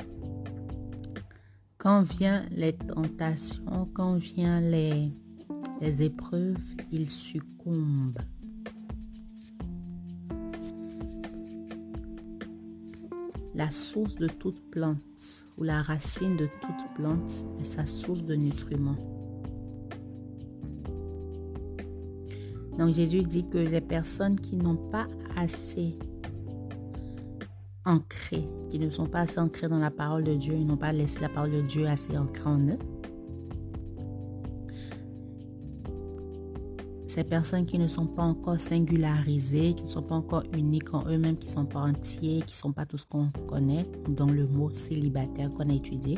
quand 1.77 2.01
viennent 2.01 2.49
les 2.51 2.73
tentations, 2.73 3.87
quand 3.93 4.15
viennent 4.15 4.69
les, 4.69 5.11
les 5.79 6.03
épreuves, 6.03 6.57
ils 6.91 7.09
succombent. 7.09 8.19
La 13.61 13.69
source 13.69 14.15
de 14.15 14.25
toute 14.25 14.59
plante 14.71 15.45
ou 15.59 15.63
la 15.63 15.83
racine 15.83 16.35
de 16.35 16.47
toute 16.61 16.95
plante 16.95 17.45
est 17.59 17.63
sa 17.63 17.85
source 17.85 18.23
de 18.23 18.33
nutriments. 18.33 18.97
Donc 22.79 22.91
Jésus 22.95 23.19
dit 23.19 23.47
que 23.47 23.59
les 23.59 23.79
personnes 23.79 24.39
qui 24.39 24.55
n'ont 24.55 24.89
pas 24.89 25.05
assez 25.37 25.95
ancré, 27.85 28.49
qui 28.71 28.79
ne 28.79 28.89
sont 28.89 29.05
pas 29.05 29.19
assez 29.19 29.37
ancrées 29.37 29.67
dans 29.67 29.77
la 29.77 29.91
parole 29.91 30.23
de 30.23 30.33
Dieu, 30.33 30.55
ils 30.55 30.65
n'ont 30.65 30.75
pas 30.75 30.91
laissé 30.91 31.19
la 31.19 31.29
parole 31.29 31.51
de 31.51 31.61
Dieu 31.61 31.85
assez 31.85 32.17
ancrée 32.17 32.49
en 32.49 32.67
eux, 32.67 32.79
ces 37.13 37.25
personnes 37.25 37.65
qui 37.65 37.77
ne 37.77 37.89
sont 37.89 38.05
pas 38.05 38.23
encore 38.23 38.57
singularisées, 38.57 39.73
qui 39.73 39.83
ne 39.83 39.89
sont 39.89 40.01
pas 40.01 40.15
encore 40.15 40.43
uniques 40.53 40.93
en 40.93 41.05
eux-mêmes, 41.07 41.35
qui 41.35 41.47
ne 41.47 41.51
sont 41.51 41.65
pas 41.65 41.81
entiers, 41.81 42.41
qui 42.47 42.53
ne 42.53 42.55
sont 42.55 42.71
pas 42.71 42.85
tout 42.85 42.97
ce 42.97 43.05
qu'on 43.05 43.27
connaît, 43.47 43.85
dans 44.07 44.27
le 44.27 44.47
mot 44.47 44.69
célibataire 44.69 45.51
qu'on 45.51 45.69
a 45.69 45.73
étudié, 45.73 46.17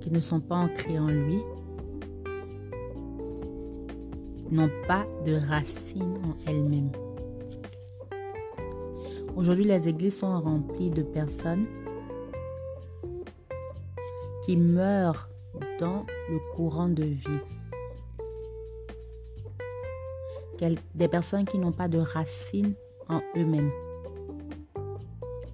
qui 0.00 0.12
ne 0.12 0.20
sont 0.20 0.38
pas 0.38 0.54
ancrés 0.54 0.96
en 0.96 1.08
lui, 1.08 1.40
n'ont 4.52 4.70
pas 4.86 5.04
de 5.26 5.34
racines 5.34 6.16
en 6.22 6.36
elles-mêmes. 6.48 6.92
Aujourd'hui, 9.34 9.64
les 9.64 9.88
églises 9.88 10.18
sont 10.18 10.40
remplies 10.40 10.90
de 10.90 11.02
personnes 11.02 11.66
qui 14.44 14.56
meurent 14.56 15.28
dans 15.80 16.06
le 16.30 16.38
courant 16.54 16.88
de 16.88 17.04
vie. 17.04 17.40
Des 20.94 21.08
personnes 21.08 21.44
qui 21.44 21.58
n'ont 21.58 21.72
pas 21.72 21.88
de 21.88 21.98
racines 21.98 22.74
en 23.08 23.20
eux-mêmes. 23.36 23.70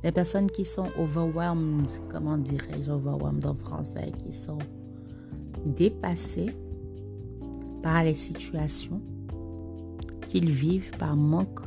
Des 0.03 0.13
personnes 0.13 0.51
qui 0.51 0.65
sont 0.65 0.89
overwhelmed, 0.99 1.91
comment 2.09 2.37
dirais-je, 2.37 2.91
overwhelmed 2.91 3.45
en 3.45 3.55
français, 3.55 4.13
qui 4.23 4.33
sont 4.33 4.59
dépassées 5.65 6.55
par 7.83 8.05
les 8.05 8.15
situations 8.15 9.01
qu'ils 10.27 10.51
vivent 10.51 10.97
par 10.97 11.17
manque 11.17 11.61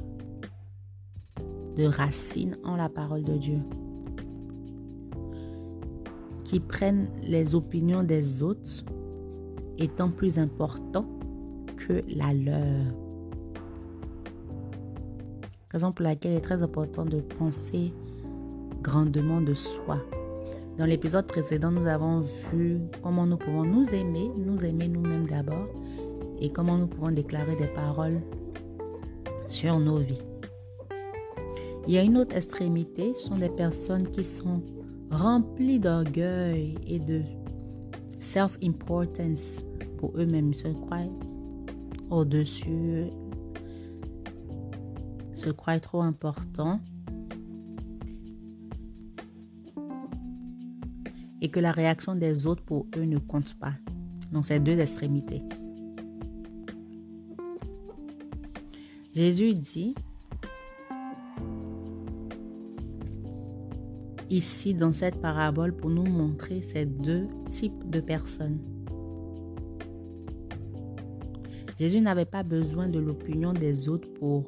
de 1.76 1.86
racines 1.86 2.58
en 2.64 2.76
la 2.76 2.88
parole 2.88 3.24
de 3.24 3.36
Dieu 3.36 3.60
qui 6.44 6.60
prennent 6.60 7.08
les 7.24 7.56
opinions 7.56 8.04
des 8.04 8.44
autres 8.44 8.86
étant 9.78 10.10
plus 10.10 10.40
important 10.40 11.06
que 11.76 12.02
la 12.16 12.34
leur. 12.34 12.86
Raison 15.72 15.92
pour 15.92 16.04
laquelle 16.04 16.34
il 16.34 16.38
est 16.38 16.42
très 16.42 16.62
important 16.62 17.06
de 17.06 17.20
penser 17.20 17.94
grandement 18.82 19.42
de 19.42 19.54
soi. 19.54 19.98
Dans 20.78 20.86
l'épisode 20.86 21.28
précédent, 21.28 21.72
nous 21.72 21.88
avons 21.88 22.20
vu 22.52 22.80
comment 23.02 23.26
nous 23.26 23.38
pouvons 23.38 23.64
nous 23.64 23.94
aimer, 23.94 24.30
nous 24.38 24.66
aimer 24.66 24.88
nous-mêmes 24.88 25.26
d'abord, 25.26 25.68
et 26.40 26.50
comment 26.50 26.78
nous 26.78 26.88
pouvons 26.88 27.12
déclarer 27.12 27.56
des 27.56 27.68
paroles 27.68 28.22
sur 29.48 29.80
nos 29.80 30.00
vies. 30.00 30.22
Il 31.88 31.94
y 31.94 31.98
a 31.98 32.04
une 32.04 32.18
autre 32.18 32.36
extrémité, 32.36 33.14
ce 33.14 33.28
sont 33.28 33.36
des 33.36 33.50
personnes 33.50 34.08
qui 34.08 34.24
sont 34.24 34.62
remplies 35.12 35.80
d'orgueil 35.80 36.76
et 36.88 37.00
de 37.00 37.22
self-importance 38.24 39.64
pour 39.98 40.18
eux-mêmes. 40.18 40.54
Se 40.54 40.68
croient 40.68 41.10
au-dessus, 42.10 43.06
se 45.34 45.50
croient 45.50 45.80
trop 45.80 46.02
importants. 46.02 46.80
Et 51.42 51.50
que 51.50 51.60
la 51.60 51.74
réaction 51.74 52.16
des 52.16 52.48
autres 52.48 52.64
pour 52.64 52.88
eux 52.96 53.04
ne 53.04 53.20
compte 53.20 53.54
pas. 53.56 53.74
Donc, 54.32 54.46
c'est 54.46 54.62
deux 54.62 54.80
extrémités. 54.80 55.44
Jésus 59.14 59.54
dit 59.54 59.94
ici 64.34 64.74
dans 64.74 64.92
cette 64.92 65.22
parabole 65.22 65.76
pour 65.76 65.90
nous 65.90 66.04
montrer 66.04 66.62
ces 66.62 66.86
deux 66.86 67.28
types 67.50 67.90
de 67.90 68.00
personnes. 68.00 68.60
Jésus 71.80 72.02
n'avait 72.02 72.26
pas 72.26 72.44
besoin 72.44 72.88
de 72.88 73.00
l'opinion 73.00 73.54
des 73.54 73.90
autres 73.90 74.12
pour 74.14 74.46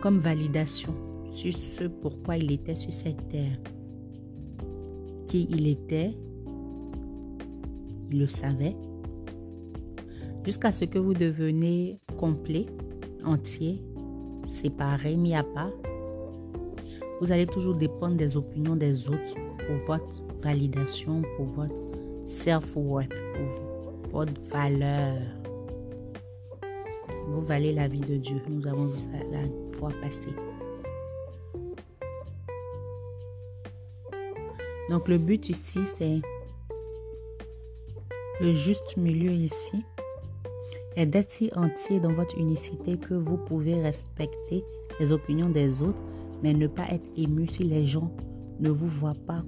comme 0.00 0.18
validation 0.18 0.94
sur 1.32 1.52
ce 1.52 1.84
pourquoi 1.84 2.36
il 2.36 2.50
était 2.52 2.74
sur 2.74 2.92
cette 2.92 3.28
terre. 3.28 3.58
Qui 5.26 5.46
il 5.50 5.66
était, 5.68 6.16
il 8.10 8.18
le 8.18 8.26
savait. 8.26 8.76
Jusqu'à 10.44 10.72
ce 10.72 10.84
que 10.84 10.98
vous 10.98 11.14
deveniez 11.14 11.98
complet, 12.16 12.66
entier, 13.24 13.82
séparé, 14.46 15.16
mis 15.16 15.34
à 15.34 15.44
part, 15.44 15.72
vous 17.20 17.30
allez 17.32 17.46
toujours 17.46 17.74
dépendre 17.74 18.16
des 18.16 18.36
opinions 18.36 18.76
des 18.76 19.08
autres 19.08 19.34
pour 19.66 19.76
votre 19.86 20.22
validation, 20.42 21.22
pour 21.36 21.46
votre 21.46 21.74
self-worth, 22.26 23.12
pour 23.34 24.10
votre 24.10 24.40
valeur. 24.50 25.18
Vous 27.28 27.42
valez 27.42 27.72
la 27.72 27.88
vie 27.88 28.00
de 28.00 28.16
Dieu. 28.16 28.40
Nous 28.48 28.66
avons 28.66 28.86
vu 28.86 28.98
ça 28.98 29.08
la 29.30 29.42
fois 29.78 29.90
passée. 30.00 30.34
Donc 34.88 35.06
le 35.06 35.18
but 35.18 35.48
ici, 35.48 35.80
c'est 35.98 36.20
le 38.40 38.54
juste 38.54 38.96
milieu 38.96 39.30
ici 39.30 39.84
est 40.96 41.06
d'être 41.06 41.30
si 41.30 41.50
entier 41.54 42.00
dans 42.00 42.12
votre 42.12 42.36
unicité 42.38 42.96
que 42.96 43.14
vous 43.14 43.36
pouvez 43.36 43.74
respecter 43.74 44.64
les 44.98 45.12
opinions 45.12 45.48
des 45.48 45.82
autres 45.82 46.02
mais 46.42 46.54
ne 46.54 46.66
pas 46.66 46.86
être 46.90 47.10
ému 47.16 47.46
si 47.46 47.64
les 47.64 47.84
gens 47.84 48.10
ne 48.60 48.70
vous 48.70 48.86
voient 48.86 49.14
pas 49.26 49.44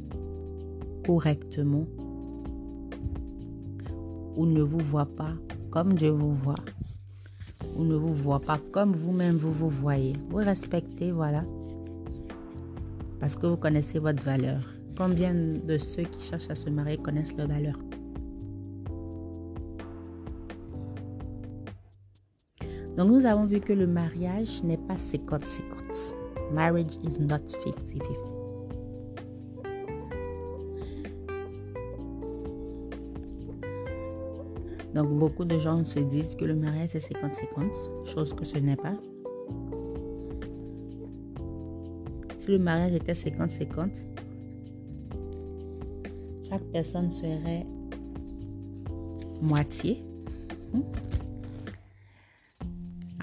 correctement 1.06 1.86
ou 4.36 4.46
ne 4.46 4.62
vous 4.62 4.78
voient 4.78 5.06
pas 5.06 5.34
comme 5.70 5.92
Dieu 5.92 6.10
vous 6.10 6.34
voit 6.34 6.54
ou 7.76 7.84
ne 7.84 7.94
vous 7.94 8.12
voit 8.12 8.40
pas 8.40 8.58
comme 8.70 8.92
vous-même 8.92 9.36
vous 9.36 9.50
vous 9.50 9.68
voyez. 9.68 10.14
Vous 10.28 10.36
respectez, 10.36 11.12
voilà, 11.12 11.44
parce 13.20 13.36
que 13.36 13.46
vous 13.46 13.56
connaissez 13.56 13.98
votre 13.98 14.22
valeur. 14.22 14.62
Combien 14.96 15.34
de 15.34 15.78
ceux 15.78 16.02
qui 16.02 16.20
cherchent 16.20 16.50
à 16.50 16.54
se 16.54 16.68
marier 16.68 16.98
connaissent 16.98 17.36
leur 17.36 17.48
valeur? 17.48 17.78
Donc 22.96 23.08
nous 23.08 23.24
avons 23.24 23.46
vu 23.46 23.60
que 23.60 23.72
le 23.72 23.86
mariage 23.86 24.62
n'est 24.62 24.76
pas 24.76 24.96
50-50. 24.96 26.21
Marriage 26.52 26.96
is 27.06 27.18
not 27.18 27.40
50-50. 27.46 28.32
Donc 34.94 35.08
beaucoup 35.18 35.44
de 35.46 35.58
gens 35.58 35.84
se 35.84 36.00
disent 36.00 36.34
que 36.34 36.44
le 36.44 36.54
mariage 36.54 36.94
est 36.94 37.12
50-50, 37.12 38.06
chose 38.06 38.34
que 38.34 38.44
ce 38.44 38.58
n'est 38.58 38.76
pas. 38.76 38.94
Si 42.38 42.50
le 42.50 42.58
mariage 42.58 42.92
était 42.92 43.14
50-50, 43.14 43.90
chaque 46.48 46.64
personne 46.64 47.10
serait 47.10 47.66
moitié. 49.40 50.04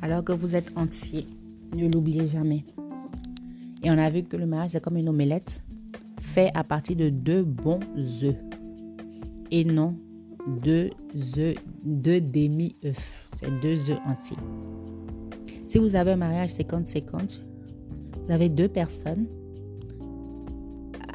Alors 0.01 0.23
que 0.23 0.31
vous 0.31 0.55
êtes 0.55 0.75
entier. 0.75 1.27
Ne 1.75 1.87
l'oubliez 1.87 2.25
jamais. 2.25 2.63
Et 3.83 3.89
on 3.89 3.97
a 3.97 4.09
vu 4.09 4.23
que 4.23 4.37
le 4.37 4.45
mariage, 4.45 4.71
c'est 4.71 4.83
comme 4.83 4.97
une 4.97 5.09
omelette 5.09 5.63
fait 6.19 6.51
à 6.53 6.63
partir 6.63 6.95
de 6.97 7.09
deux 7.09 7.43
bons 7.43 7.79
œufs. 8.23 8.35
Et 9.51 9.63
non 9.63 9.95
deux 10.47 10.89
œufs, 11.37 11.55
deux 11.83 12.21
demi-œufs. 12.21 13.29
C'est 13.33 13.59
deux 13.61 13.91
œufs 13.91 13.99
entiers. 14.05 14.37
Si 15.67 15.77
vous 15.77 15.95
avez 15.95 16.11
un 16.11 16.17
mariage 16.17 16.51
50-50, 16.51 17.39
vous 18.25 18.31
avez 18.31 18.49
deux 18.49 18.67
personnes 18.67 19.27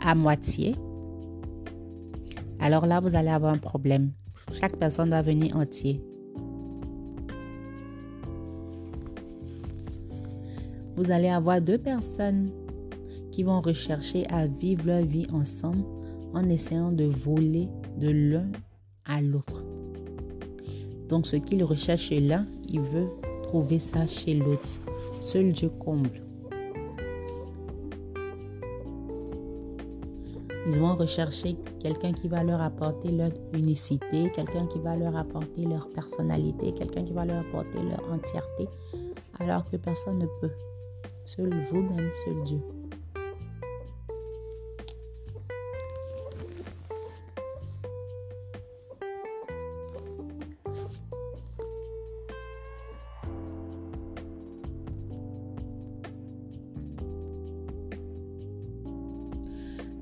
à 0.00 0.14
moitié. 0.14 0.76
Alors 2.60 2.86
là, 2.86 3.00
vous 3.00 3.14
allez 3.16 3.30
avoir 3.30 3.52
un 3.52 3.58
problème. 3.58 4.12
Chaque 4.60 4.76
personne 4.76 5.10
doit 5.10 5.22
venir 5.22 5.56
entier. 5.56 6.00
Vous 10.96 11.10
allez 11.10 11.28
avoir 11.28 11.60
deux 11.60 11.78
personnes 11.78 12.50
qui 13.32 13.42
vont 13.42 13.60
rechercher 13.60 14.26
à 14.30 14.46
vivre 14.46 14.86
leur 14.86 15.04
vie 15.04 15.26
ensemble 15.32 15.84
en 16.34 16.48
essayant 16.48 16.92
de 16.92 17.04
voler 17.04 17.68
de 17.98 18.10
l'un 18.10 18.46
à 19.04 19.20
l'autre. 19.20 19.64
Donc 21.08 21.26
ce 21.26 21.36
qu'il 21.36 21.62
recherche 21.64 22.02
chez 22.02 22.20
l'un, 22.20 22.46
il 22.68 22.80
veut 22.80 23.08
trouver 23.42 23.78
ça 23.78 24.06
chez 24.06 24.34
l'autre. 24.34 24.78
Seul 25.20 25.52
Dieu 25.52 25.68
comble. 25.68 26.22
Ils 30.66 30.78
vont 30.78 30.94
rechercher 30.94 31.56
quelqu'un 31.80 32.12
qui 32.12 32.26
va 32.26 32.42
leur 32.42 32.62
apporter 32.62 33.10
leur 33.10 33.30
unicité, 33.52 34.30
quelqu'un 34.34 34.66
qui 34.66 34.78
va 34.78 34.96
leur 34.96 35.14
apporter 35.14 35.62
leur 35.66 35.90
personnalité, 35.90 36.72
quelqu'un 36.72 37.04
qui 37.04 37.12
va 37.12 37.26
leur 37.26 37.40
apporter 37.40 37.78
leur 37.82 38.10
entièreté, 38.10 38.66
alors 39.40 39.64
que 39.70 39.76
personne 39.76 40.20
ne 40.20 40.26
peut. 40.40 40.52
Seul 41.26 41.50
vous-même, 41.70 42.10
seul 42.24 42.44
Dieu. 42.44 42.60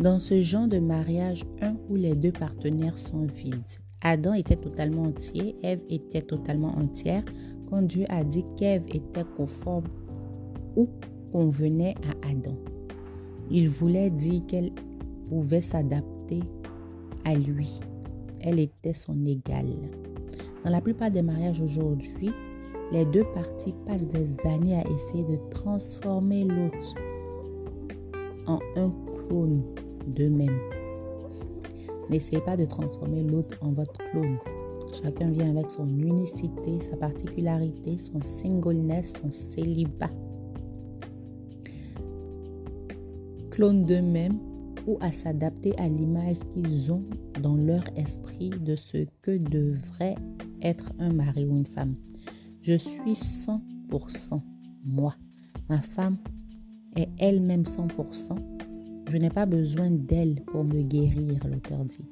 Dans 0.01 0.19
ce 0.19 0.41
genre 0.41 0.67
de 0.67 0.81
mariage, 0.81 1.45
un 1.61 1.77
ou 1.89 1.95
les 1.95 2.17
deux 2.17 2.33
partenaires 2.33 2.99
sont 2.99 3.25
vides. 3.25 3.63
Adam 4.01 4.33
était 4.33 4.57
totalement 4.57 5.05
entier, 5.05 5.55
Ève 5.63 5.85
était 5.89 6.23
totalement 6.23 6.77
entière. 6.77 7.23
Quand 7.71 7.83
Dieu 7.83 8.05
a 8.09 8.25
dit 8.25 8.45
qu'Ève 8.57 8.85
était 8.89 9.25
conforme 9.37 9.85
ou 10.75 10.89
convenait 11.33 11.95
à 12.23 12.29
Adam. 12.29 12.57
Il 13.51 13.69
voulait 13.69 14.11
dire 14.11 14.43
qu'elle 14.47 14.71
pouvait 15.29 15.61
s'adapter 15.61 16.41
à 17.25 17.35
lui. 17.35 17.81
Elle 18.41 18.59
était 18.59 18.93
son 18.93 19.25
égale. 19.25 19.75
Dans 20.65 20.71
la 20.71 20.81
plupart 20.81 21.11
des 21.11 21.23
mariages 21.23 21.61
aujourd'hui, 21.61 22.31
les 22.93 23.07
deux 23.07 23.25
parties 23.35 23.75
passent 23.87 24.07
des 24.09 24.37
années 24.47 24.77
à 24.77 24.89
essayer 24.91 25.25
de 25.25 25.39
transformer 25.51 26.45
l'autre 26.45 26.95
en 28.47 28.59
un 28.77 28.93
clone 29.15 29.63
d'eux-mêmes. 30.07 30.61
N'essayez 32.11 32.43
pas 32.43 32.57
de 32.57 32.65
transformer 32.65 33.23
l'autre 33.23 33.57
en 33.63 33.73
votre 33.73 33.99
clone. 34.11 34.37
Chacun 34.93 35.31
vient 35.31 35.57
avec 35.57 35.71
son 35.71 35.89
unicité, 35.89 36.81
sa 36.81 36.97
particularité, 36.97 37.97
son 37.97 38.21
singleness, 38.21 39.15
son 39.23 39.31
célibat. 39.31 40.11
Clone 43.53 43.85
d'eux-mêmes 43.85 44.39
ou 44.87 44.97
à 45.03 45.13
s'adapter 45.13 45.79
à 45.79 45.87
l'image 45.87 46.39
qu'ils 46.55 46.91
ont 46.91 47.05
dans 47.43 47.55
leur 47.55 47.85
esprit 47.97 48.49
de 48.49 48.75
ce 48.75 49.07
que 49.21 49.37
devrait 49.37 50.17
être 50.63 50.91
un 50.99 51.13
mari 51.13 51.45
ou 51.45 51.57
une 51.57 51.67
femme. 51.67 51.95
Je 52.63 52.79
suis 52.79 53.13
100% 53.13 54.41
moi. 54.85 55.15
Ma 55.69 55.83
femme 55.83 56.17
est 56.97 57.11
elle-même 57.19 57.65
100%. 57.65 58.39
Je 59.11 59.17
n'ai 59.19 59.31
pas 59.31 59.47
besoin 59.47 59.91
d'elle 59.91 60.37
pour 60.47 60.65
me 60.65 60.81
guérir, 60.81 61.39
l'auteur 61.47 61.85
dit. 61.85 62.09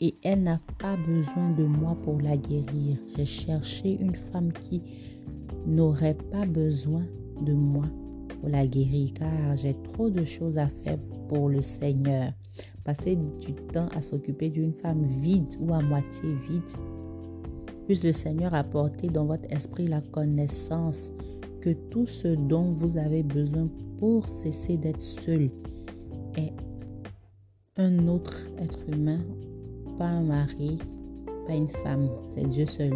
Et 0.00 0.14
elle 0.22 0.44
n'a 0.44 0.60
pas 0.78 0.96
besoin 0.96 1.50
de 1.50 1.64
moi 1.64 1.94
pour 2.02 2.18
la 2.22 2.38
guérir. 2.38 2.96
J'ai 3.16 3.26
cherché 3.26 3.98
une 4.00 4.14
femme 4.14 4.50
qui 4.54 4.80
n'aurait 5.66 6.16
pas 6.32 6.46
besoin 6.46 7.04
de 7.44 7.52
moi 7.52 7.84
pour 8.40 8.48
la 8.48 8.66
guérir 8.66 9.12
car 9.14 9.56
j'ai 9.56 9.74
trop 9.84 10.10
de 10.10 10.24
choses 10.24 10.58
à 10.58 10.66
faire 10.66 10.98
pour 11.28 11.48
le 11.48 11.62
Seigneur. 11.62 12.32
Passer 12.84 13.16
du 13.16 13.54
temps 13.72 13.88
à 13.94 14.02
s'occuper 14.02 14.50
d'une 14.50 14.72
femme 14.72 15.02
vide 15.02 15.54
ou 15.60 15.72
à 15.72 15.80
moitié 15.80 16.34
vide. 16.48 16.62
Puisse 17.86 18.02
le 18.02 18.12
Seigneur 18.12 18.54
apporter 18.54 19.08
dans 19.08 19.26
votre 19.26 19.50
esprit 19.52 19.86
la 19.86 20.00
connaissance 20.00 21.12
que 21.60 21.70
tout 21.90 22.06
ce 22.06 22.28
dont 22.28 22.72
vous 22.72 22.96
avez 22.96 23.22
besoin 23.22 23.68
pour 23.98 24.26
cesser 24.26 24.76
d'être 24.76 25.02
seul 25.02 25.48
est 26.36 26.52
un 27.76 28.08
autre 28.08 28.48
être 28.58 28.78
humain, 28.88 29.20
pas 29.98 30.08
un 30.08 30.22
mari, 30.22 30.78
pas 31.46 31.54
une 31.54 31.68
femme, 31.68 32.08
c'est 32.28 32.48
Dieu 32.48 32.66
seul. 32.66 32.92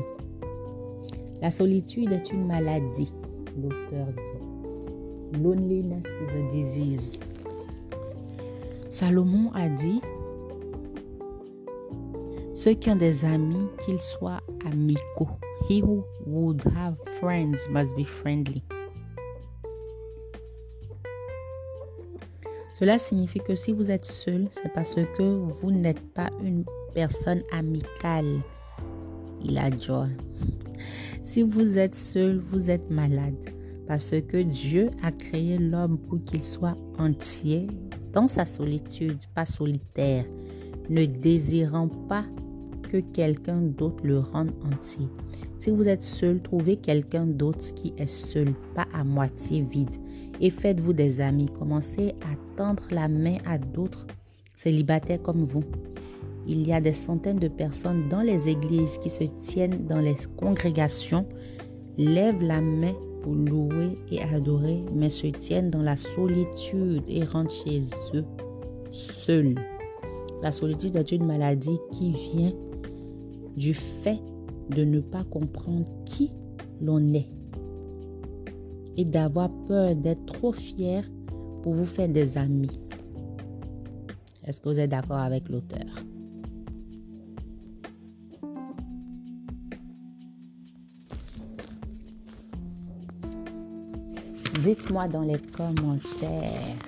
La 1.42 1.50
solitude 1.50 2.12
est 2.12 2.32
une 2.32 2.46
maladie, 2.46 3.12
l'auteur 3.60 4.06
dit. 4.06 4.53
Loneliness 5.42 6.04
is 6.04 6.34
a 6.34 6.48
disease. 6.48 7.18
Salomon 8.88 9.50
a 9.54 9.68
dit, 9.68 10.00
ceux 12.54 12.74
qui 12.74 12.90
ont 12.90 12.96
des 12.96 13.24
amis, 13.24 13.66
qu'ils 13.84 14.00
soient 14.00 14.40
amicaux. 14.64 15.28
He 15.68 15.80
who 15.80 16.04
would 16.26 16.62
have 16.76 16.96
friends 17.18 17.68
must 17.70 17.96
be 17.96 18.04
friendly. 18.04 18.62
Cela 22.74 22.98
signifie 22.98 23.40
que 23.40 23.54
si 23.54 23.72
vous 23.72 23.90
êtes 23.90 24.04
seul, 24.04 24.48
c'est 24.50 24.72
parce 24.72 24.94
que 24.94 25.22
vous 25.22 25.70
n'êtes 25.70 26.00
pas 26.12 26.30
une 26.42 26.64
personne 26.92 27.42
amicale. 27.52 28.40
Il 29.42 29.58
a 29.58 29.70
dit. 29.70 29.88
Si 31.22 31.42
vous 31.42 31.78
êtes 31.78 31.94
seul, 31.94 32.38
vous 32.38 32.70
êtes 32.70 32.90
malade. 32.90 33.34
Parce 33.86 34.10
que 34.10 34.42
Dieu 34.42 34.90
a 35.02 35.12
créé 35.12 35.58
l'homme 35.58 35.98
pour 35.98 36.20
qu'il 36.20 36.42
soit 36.42 36.76
entier 36.98 37.66
dans 38.12 38.28
sa 38.28 38.46
solitude, 38.46 39.18
pas 39.34 39.44
solitaire, 39.44 40.24
ne 40.88 41.04
désirant 41.04 41.88
pas 41.88 42.24
que 42.90 42.98
quelqu'un 42.98 43.60
d'autre 43.60 44.04
le 44.06 44.20
rende 44.20 44.52
entier. 44.72 45.08
Si 45.58 45.70
vous 45.70 45.88
êtes 45.88 46.02
seul, 46.02 46.42
trouvez 46.42 46.76
quelqu'un 46.76 47.26
d'autre 47.26 47.74
qui 47.74 47.92
est 47.98 48.06
seul, 48.06 48.52
pas 48.74 48.86
à 48.92 49.02
moitié 49.02 49.62
vide. 49.62 49.96
Et 50.40 50.50
faites-vous 50.50 50.92
des 50.92 51.20
amis. 51.20 51.48
Commencez 51.58 52.14
à 52.22 52.56
tendre 52.56 52.84
la 52.90 53.08
main 53.08 53.38
à 53.46 53.58
d'autres 53.58 54.06
célibataires 54.56 55.22
comme 55.22 55.42
vous. 55.42 55.64
Il 56.46 56.66
y 56.66 56.72
a 56.72 56.80
des 56.80 56.92
centaines 56.92 57.38
de 57.38 57.48
personnes 57.48 58.08
dans 58.08 58.20
les 58.20 58.48
églises 58.48 58.98
qui 58.98 59.08
se 59.10 59.24
tiennent 59.24 59.86
dans 59.86 60.00
les 60.00 60.16
congrégations, 60.36 61.26
lèvent 61.96 62.42
la 62.42 62.60
main 62.60 62.94
louer 63.32 63.96
et 64.10 64.20
adorer, 64.22 64.84
mais 64.94 65.10
se 65.10 65.28
tiennent 65.28 65.70
dans 65.70 65.82
la 65.82 65.96
solitude 65.96 67.04
et 67.08 67.24
rentrent 67.24 67.54
chez 67.54 67.82
eux 68.14 68.24
seuls. 68.90 69.54
La 70.42 70.52
solitude 70.52 70.96
est 70.96 71.12
une 71.12 71.26
maladie 71.26 71.78
qui 71.92 72.10
vient 72.10 72.52
du 73.56 73.72
fait 73.72 74.20
de 74.70 74.84
ne 74.84 75.00
pas 75.00 75.24
comprendre 75.24 75.86
qui 76.04 76.30
l'on 76.80 77.14
est 77.14 77.30
et 78.96 79.04
d'avoir 79.04 79.50
peur 79.66 79.94
d'être 79.96 80.26
trop 80.26 80.52
fier 80.52 81.04
pour 81.62 81.72
vous 81.72 81.86
faire 81.86 82.08
des 82.08 82.36
amis. 82.36 82.68
Est-ce 84.44 84.60
que 84.60 84.68
vous 84.68 84.78
êtes 84.78 84.90
d'accord 84.90 85.18
avec 85.18 85.48
l'auteur? 85.48 85.86
Dites-moi 94.64 95.08
dans 95.08 95.20
les 95.20 95.38
commentaires. 95.38 96.78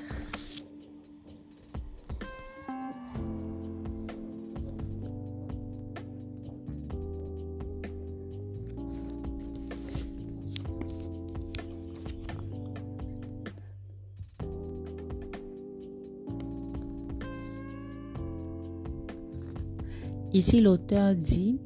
Ici, 20.33 20.63
l'auteur 20.63 21.15
dit, 21.15 21.61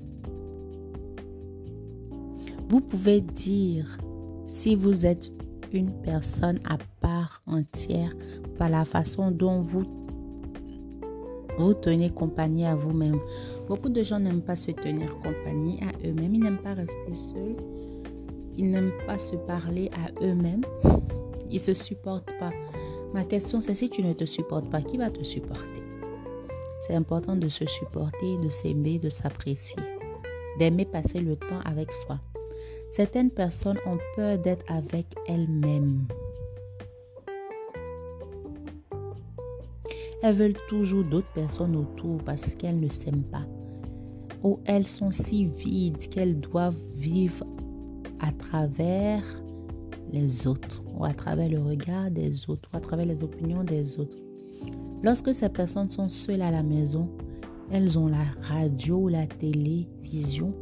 vous 2.67 2.81
pouvez 2.81 3.21
dire 3.21 3.97
si 4.49 4.75
vous 4.75 5.07
êtes 5.07 5.31
une 5.73 5.93
personne 6.03 6.61
à 6.69 6.79
part 7.01 7.43
entière 7.47 8.13
par 8.59 8.69
la 8.69 8.85
façon 8.85 9.31
dont 9.31 9.61
vous 9.61 9.83
vous 11.59 11.75
tenez 11.75 12.11
compagnie 12.11 12.65
à 12.65 12.75
vous-même. 12.75 13.21
Beaucoup 13.69 13.91
de 13.91 14.03
gens 14.03 14.19
n'aiment 14.19 14.43
pas 14.43 14.57
se 14.57 14.71
tenir 14.71 15.15
compagnie 15.19 15.79
à 15.83 16.07
eux-mêmes. 16.07 16.35
Ils 16.35 16.43
n'aiment 16.43 16.63
pas 16.63 16.73
rester 16.73 17.13
seuls. 17.13 17.57
Ils 18.57 18.71
n'aiment 18.71 18.93
pas 19.07 19.19
se 19.19 19.37
parler 19.37 19.91
à 19.93 20.25
eux-mêmes. 20.25 20.63
Ils 21.51 21.61
se 21.61 21.75
supportent 21.75 22.33
pas. 22.39 22.51
Ma 23.13 23.25
question, 23.25 23.61
c'est 23.61 23.75
si 23.75 23.91
tu 23.91 24.03
ne 24.03 24.13
te 24.13 24.25
supportes 24.25 24.71
pas, 24.71 24.81
qui 24.81 24.97
va 24.97 25.11
te 25.11 25.23
supporter? 25.23 25.83
C'est 26.79 26.95
important 26.95 27.37
de 27.37 27.49
se 27.49 27.67
supporter, 27.67 28.39
de 28.39 28.49
s'aimer, 28.49 28.99
de 28.99 29.11
s'apprécier, 29.11 29.83
d'aimer 30.59 30.87
passer 30.87 31.21
le 31.21 31.37
temps 31.37 31.61
avec 31.65 31.93
soi. 31.93 32.19
Certaines 32.91 33.31
personnes 33.31 33.79
ont 33.87 33.99
peur 34.17 34.39
d'être 34.39 34.65
avec 34.71 35.07
elles-mêmes. 35.29 36.07
Elles 40.23 40.35
veulent 40.35 40.59
toujours 40.69 41.05
d'autres 41.05 41.33
personnes 41.33 41.77
autour 41.77 42.19
parce 42.25 42.57
qu'elles 42.57 42.81
ne 42.81 42.89
s'aiment 42.89 43.23
pas. 43.23 43.47
Ou 44.43 44.59
elles 44.65 44.89
sont 44.89 45.13
si 45.13 45.47
vides 45.47 46.09
qu'elles 46.09 46.41
doivent 46.41 46.83
vivre 46.95 47.47
à 48.19 48.33
travers 48.33 49.23
les 50.13 50.47
autres, 50.49 50.83
ou 50.99 51.05
à 51.05 51.15
travers 51.15 51.49
le 51.49 51.61
regard 51.61 52.11
des 52.11 52.51
autres, 52.51 52.69
ou 52.73 52.77
à 52.77 52.81
travers 52.81 53.07
les 53.07 53.23
opinions 53.23 53.63
des 53.63 54.01
autres. 54.01 54.17
Lorsque 55.03 55.33
ces 55.33 55.49
personnes 55.49 55.91
sont 55.91 56.09
seules 56.09 56.43
à 56.43 56.51
la 56.51 56.65
maison, 56.65 57.09
elles 57.71 57.99
ont 57.99 58.09
la 58.09 58.25
radio, 58.43 59.09
la 59.09 59.27
télévision 59.27 60.53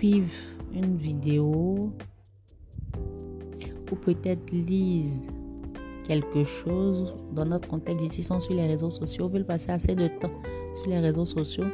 suivent 0.00 0.54
une 0.72 0.96
vidéo 0.96 1.92
ou 3.92 3.96
peut-être 3.96 4.50
lisent 4.50 5.30
quelque 6.04 6.42
chose 6.42 7.12
dans 7.34 7.44
notre 7.44 7.68
contexte 7.68 8.06
ici 8.06 8.22
sont 8.22 8.40
sur 8.40 8.54
les 8.54 8.66
réseaux 8.66 8.88
sociaux, 8.88 9.28
veulent 9.28 9.44
passer 9.44 9.72
assez 9.72 9.94
de 9.94 10.08
temps 10.08 10.32
sur 10.72 10.86
les 10.86 11.00
réseaux 11.00 11.26
sociaux 11.26 11.66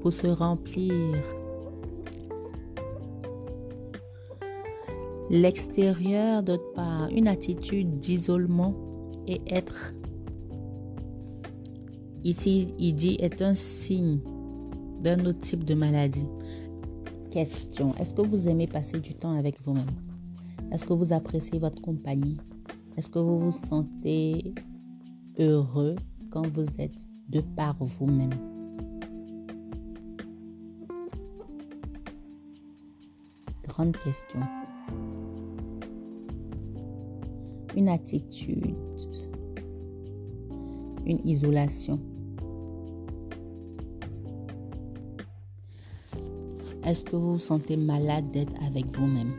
pour 0.00 0.12
se 0.12 0.28
remplir 0.28 0.94
l'extérieur 5.30 6.44
d'autre 6.44 6.72
part, 6.74 7.08
une 7.08 7.26
attitude 7.26 7.98
d'isolement 7.98 8.72
et 9.26 9.40
être 9.48 9.94
ici 12.22 12.72
il 12.78 12.94
dit 12.94 13.16
est 13.18 13.42
un 13.42 13.54
signe 13.54 14.20
d'un 15.02 15.26
autre 15.26 15.40
type 15.40 15.64
de 15.64 15.74
maladie 15.74 16.26
question. 17.34 17.92
Est-ce 17.96 18.14
que 18.14 18.22
vous 18.22 18.48
aimez 18.48 18.68
passer 18.68 19.00
du 19.00 19.12
temps 19.12 19.36
avec 19.36 19.60
vous-même? 19.62 19.90
Est-ce 20.70 20.84
que 20.84 20.92
vous 20.92 21.12
appréciez 21.12 21.58
votre 21.58 21.82
compagnie? 21.82 22.38
Est-ce 22.96 23.10
que 23.10 23.18
vous 23.18 23.40
vous 23.40 23.50
sentez 23.50 24.54
heureux 25.40 25.96
quand 26.30 26.46
vous 26.46 26.80
êtes 26.80 27.08
de 27.28 27.40
par 27.40 27.74
vous-même? 27.80 28.30
Grande 33.64 33.96
question. 33.96 34.38
Une 37.76 37.88
attitude, 37.88 38.76
une 41.04 41.18
isolation 41.24 41.98
Est-ce 46.86 47.04
que 47.04 47.16
vous 47.16 47.32
vous 47.32 47.38
sentez 47.38 47.76
malade 47.76 48.30
d'être 48.30 48.52
avec 48.66 48.86
vous-même? 48.86 49.32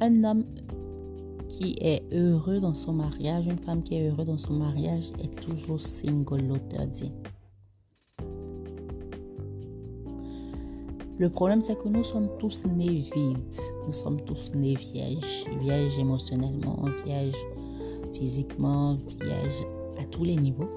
Un 0.00 0.24
homme 0.24 0.44
qui 1.48 1.76
est 1.80 2.02
heureux 2.12 2.60
dans 2.60 2.74
son 2.74 2.92
mariage, 2.92 3.46
une 3.46 3.58
femme 3.58 3.82
qui 3.82 3.96
est 3.96 4.08
heureuse 4.08 4.26
dans 4.26 4.38
son 4.38 4.54
mariage 4.54 5.12
est 5.22 5.40
toujours 5.40 5.80
single, 5.80 6.46
l'auteur 6.46 6.86
dit. 6.86 7.12
Le 11.18 11.28
problème, 11.28 11.60
c'est 11.60 11.78
que 11.78 11.88
nous 11.88 12.04
sommes 12.04 12.28
tous 12.38 12.64
nés 12.64 13.02
vides. 13.14 13.60
Nous 13.86 13.92
sommes 13.92 14.20
tous 14.22 14.52
nés 14.54 14.74
vierges. 14.74 15.44
Vierges 15.60 15.98
émotionnellement, 15.98 16.86
vierges 17.04 17.44
physiquement, 18.14 18.96
vierges 19.20 19.66
à 20.00 20.04
tous 20.04 20.24
les 20.24 20.36
niveaux. 20.36 20.70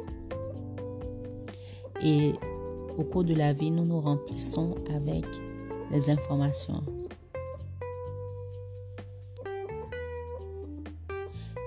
Et 2.02 2.34
au 2.98 3.04
cours 3.04 3.24
de 3.24 3.34
la 3.34 3.54
vie, 3.54 3.72
nous 3.72 3.86
nous 3.86 4.00
remplissons 4.00 4.76
avec 4.96 5.26
des 5.92 6.10
informations. 6.10 6.84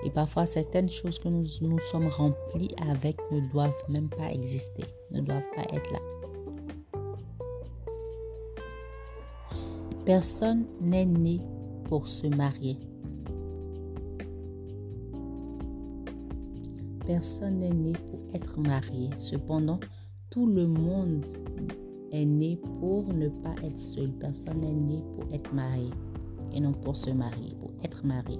Et 0.03 0.09
parfois, 0.09 0.45
certaines 0.45 0.89
choses 0.89 1.19
que 1.19 1.27
nous 1.27 1.45
nous 1.61 1.79
sommes 1.79 2.07
remplis 2.07 2.73
avec 2.89 3.17
ne 3.31 3.41
doivent 3.51 3.83
même 3.89 4.09
pas 4.09 4.31
exister, 4.31 4.83
ne 5.11 5.21
doivent 5.21 5.49
pas 5.55 5.63
être 5.75 5.91
là. 5.91 5.99
Personne 10.05 10.65
n'est 10.79 11.05
né 11.05 11.41
pour 11.89 12.07
se 12.07 12.27
marier. 12.27 12.77
Personne 17.05 17.59
n'est 17.59 17.69
né 17.73 17.91
pour 17.91 18.19
être 18.33 18.59
marié. 18.59 19.09
Cependant, 19.17 19.81
tout 20.37 20.45
le 20.45 20.67
monde 20.67 21.25
est 22.11 22.23
né 22.23 22.59
pour 22.79 23.11
ne 23.11 23.27
pas 23.27 23.55
être 23.63 23.79
seul. 23.79 24.11
Personne 24.19 24.59
n'est 24.59 24.71
né 24.71 25.03
pour 25.15 25.33
être 25.33 25.51
marié 25.51 25.89
et 26.53 26.59
non 26.59 26.73
pour 26.73 26.95
se 26.95 27.09
marier, 27.09 27.55
pour 27.59 27.71
être 27.83 28.05
marié. 28.05 28.37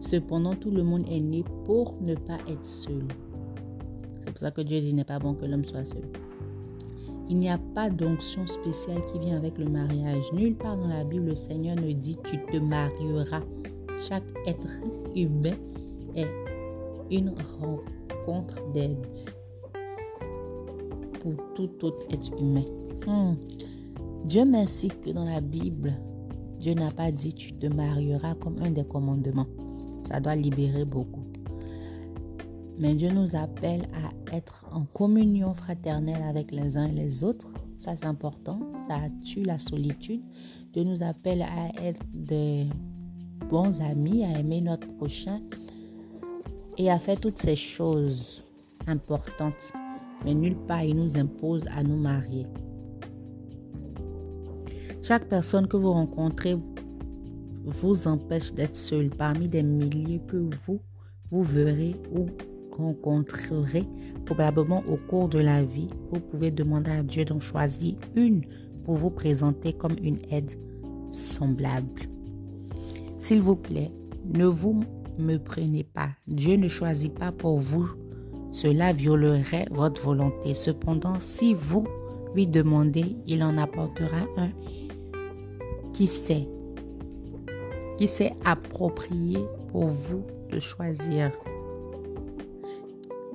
Cependant, 0.00 0.54
tout 0.54 0.70
le 0.70 0.84
monde 0.84 1.04
est 1.10 1.18
né 1.18 1.42
pour 1.66 1.96
ne 2.00 2.14
pas 2.14 2.38
être 2.46 2.64
seul. 2.64 3.02
C'est 4.20 4.30
pour 4.30 4.38
ça 4.38 4.52
que 4.52 4.60
Dieu 4.60 4.78
dit 4.78 4.94
n'est 4.94 5.02
pas 5.02 5.18
bon 5.18 5.34
que 5.34 5.46
l'homme 5.46 5.64
soit 5.64 5.84
seul. 5.84 6.04
Il 7.28 7.38
n'y 7.38 7.50
a 7.50 7.58
pas 7.58 7.90
d'onction 7.90 8.46
spéciale 8.46 9.04
qui 9.12 9.18
vient 9.18 9.36
avec 9.36 9.58
le 9.58 9.64
mariage. 9.64 10.32
Nulle 10.32 10.54
part 10.54 10.76
dans 10.76 10.86
la 10.86 11.02
Bible, 11.02 11.24
le 11.24 11.34
Seigneur 11.34 11.74
ne 11.74 11.90
dit 11.90 12.18
tu 12.22 12.38
te 12.52 12.56
marieras. 12.56 13.42
Chaque 14.08 14.32
être 14.46 14.68
humain 15.16 15.56
est 16.14 16.30
une 17.10 17.34
rencontre 17.58 18.62
d'aide 18.72 19.04
pour 21.22 21.34
tout 21.54 21.70
autre 21.84 22.02
être 22.10 22.36
humain. 22.36 22.64
Hmm. 23.06 23.34
Dieu 24.24 24.44
merci 24.44 24.88
que 24.88 25.10
dans 25.10 25.24
la 25.24 25.40
Bible, 25.40 25.92
Dieu 26.58 26.74
n'a 26.74 26.90
pas 26.90 27.12
dit 27.12 27.32
tu 27.32 27.52
te 27.52 27.66
marieras 27.66 28.34
comme 28.34 28.58
un 28.60 28.70
des 28.70 28.84
commandements. 28.84 29.46
Ça 30.02 30.18
doit 30.18 30.34
libérer 30.34 30.84
beaucoup. 30.84 31.24
Mais 32.78 32.94
Dieu 32.94 33.10
nous 33.10 33.36
appelle 33.36 33.82
à 33.94 34.34
être 34.36 34.66
en 34.72 34.84
communion 34.84 35.54
fraternelle 35.54 36.22
avec 36.28 36.50
les 36.50 36.76
uns 36.76 36.86
et 36.88 36.92
les 36.92 37.22
autres. 37.22 37.48
Ça, 37.78 37.94
c'est 37.96 38.06
important. 38.06 38.58
Ça 38.88 38.98
tue 39.24 39.42
la 39.44 39.58
solitude. 39.58 40.22
Dieu 40.72 40.82
nous 40.82 41.02
appelle 41.02 41.42
à 41.42 41.68
être 41.80 42.04
des 42.12 42.66
bons 43.48 43.80
amis, 43.80 44.24
à 44.24 44.40
aimer 44.40 44.60
notre 44.60 44.88
prochain 44.96 45.40
et 46.78 46.90
à 46.90 46.98
faire 46.98 47.20
toutes 47.20 47.38
ces 47.38 47.56
choses 47.56 48.42
importantes. 48.86 49.72
Mais 50.24 50.34
nulle 50.34 50.56
part, 50.66 50.84
il 50.84 50.96
nous 50.96 51.16
impose 51.16 51.66
à 51.74 51.82
nous 51.82 51.96
marier. 51.96 52.46
Chaque 55.02 55.28
personne 55.28 55.66
que 55.66 55.76
vous 55.76 55.92
rencontrez 55.92 56.56
vous 57.64 58.06
empêche 58.06 58.52
d'être 58.52 58.76
seul 58.76 59.10
parmi 59.10 59.48
des 59.48 59.62
milliers 59.62 60.20
que 60.28 60.36
vous, 60.66 60.80
vous 61.30 61.42
verrez 61.42 61.94
ou 62.14 62.26
rencontrerez 62.76 63.84
probablement 64.24 64.82
au 64.88 64.96
cours 64.96 65.28
de 65.28 65.38
la 65.38 65.62
vie. 65.62 65.88
Vous 66.10 66.20
pouvez 66.20 66.50
demander 66.50 66.90
à 66.90 67.02
Dieu 67.02 67.24
d'en 67.24 67.40
choisir 67.40 67.94
une 68.16 68.42
pour 68.84 68.96
vous 68.96 69.10
présenter 69.10 69.72
comme 69.72 69.96
une 70.02 70.18
aide 70.30 70.52
semblable. 71.10 72.02
S'il 73.18 73.42
vous 73.42 73.56
plaît, 73.56 73.92
ne 74.24 74.46
vous 74.46 74.82
me 75.18 75.36
prenez 75.36 75.84
pas. 75.84 76.10
Dieu 76.26 76.56
ne 76.56 76.68
choisit 76.68 77.12
pas 77.12 77.32
pour 77.32 77.58
vous. 77.58 77.88
Cela 78.52 78.92
violerait 78.92 79.66
votre 79.70 80.00
volonté. 80.02 80.54
Cependant, 80.54 81.14
si 81.20 81.54
vous 81.54 81.84
lui 82.34 82.46
demandez, 82.46 83.16
il 83.26 83.42
en 83.42 83.58
apportera 83.58 84.26
un 84.36 84.50
qui 85.92 86.06
sait 86.06 86.46
qui 87.98 88.08
s'est 88.08 88.32
approprié 88.44 89.38
pour 89.70 89.86
vous 89.86 90.24
de 90.50 90.60
choisir. 90.60 91.30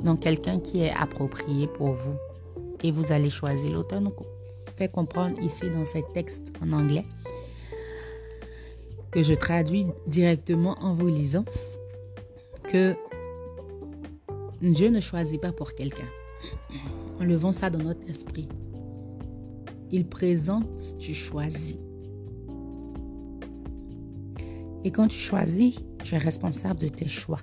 Donc 0.04 0.22
quelqu'un 0.22 0.60
qui 0.60 0.82
est 0.82 0.92
approprié 0.92 1.68
pour 1.68 1.92
vous. 1.92 2.16
Et 2.84 2.92
vous 2.92 3.12
allez 3.12 3.30
choisir. 3.30 3.74
L'auteur 3.74 4.02
nous 4.02 4.14
fait 4.78 4.92
comprendre 4.92 5.42
ici 5.42 5.70
dans 5.70 5.86
ce 5.86 6.00
texte 6.14 6.54
en 6.62 6.72
anglais 6.74 7.06
que 9.10 9.24
je 9.24 9.34
traduis 9.34 9.88
directement 10.06 10.76
en 10.82 10.94
vous 10.94 11.08
lisant 11.08 11.46
que 12.72 12.94
Dieu 14.62 14.90
ne 14.90 15.00
choisit 15.00 15.40
pas 15.40 15.52
pour 15.52 15.74
quelqu'un. 15.74 16.08
Enlevons 17.20 17.52
ça 17.52 17.70
dans 17.70 17.84
notre 17.84 18.08
esprit. 18.10 18.48
Il 19.92 20.08
présente, 20.08 20.98
tu 20.98 21.14
choisis. 21.14 21.78
Et 24.84 24.92
quand 24.92 25.08
tu 25.08 25.20
choisis, 25.20 25.76
tu 26.04 26.16
es 26.16 26.18
responsable 26.18 26.80
de 26.80 26.88
tes 26.88 27.08
choix. 27.08 27.40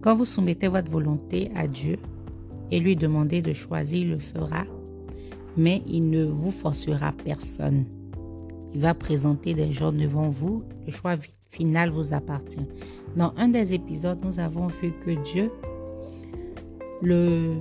Quand 0.00 0.14
vous 0.14 0.26
soumettez 0.26 0.68
votre 0.68 0.92
volonté 0.92 1.50
à 1.54 1.66
Dieu 1.66 1.96
et 2.70 2.78
lui 2.78 2.94
demandez 2.94 3.42
de 3.42 3.52
choisir, 3.52 4.00
il 4.00 4.10
le 4.10 4.18
fera, 4.18 4.64
mais 5.56 5.82
il 5.86 6.10
ne 6.10 6.24
vous 6.24 6.50
forcera 6.50 7.12
personne. 7.12 7.86
Il 8.74 8.80
va 8.80 8.94
présenter 8.94 9.54
des 9.54 9.72
gens 9.72 9.92
devant 9.92 10.28
vous. 10.28 10.64
Le 10.86 10.92
choix 10.92 11.16
final 11.48 11.90
vous 11.90 12.12
appartient. 12.12 12.66
Dans 13.16 13.32
un 13.36 13.48
des 13.48 13.72
épisodes, 13.72 14.18
nous 14.24 14.40
avons 14.40 14.66
vu 14.66 14.92
que 15.04 15.10
Dieu, 15.22 15.52
le 17.00 17.54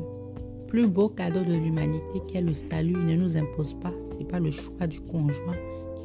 plus 0.68 0.88
beau 0.88 1.10
cadeau 1.10 1.42
de 1.44 1.54
l'humanité 1.54 2.22
qui 2.28 2.38
est 2.38 2.42
le 2.42 2.56
salut, 2.56 2.96
ne 2.96 3.16
nous 3.16 3.38
impose 3.38 3.76
pas. 3.76 3.94
Ce 4.12 4.16
n'est 4.16 4.26
pas 4.26 4.40
le 4.40 4.50
choix 4.50 4.88
du 4.88 5.00
conjoint, 5.02 5.56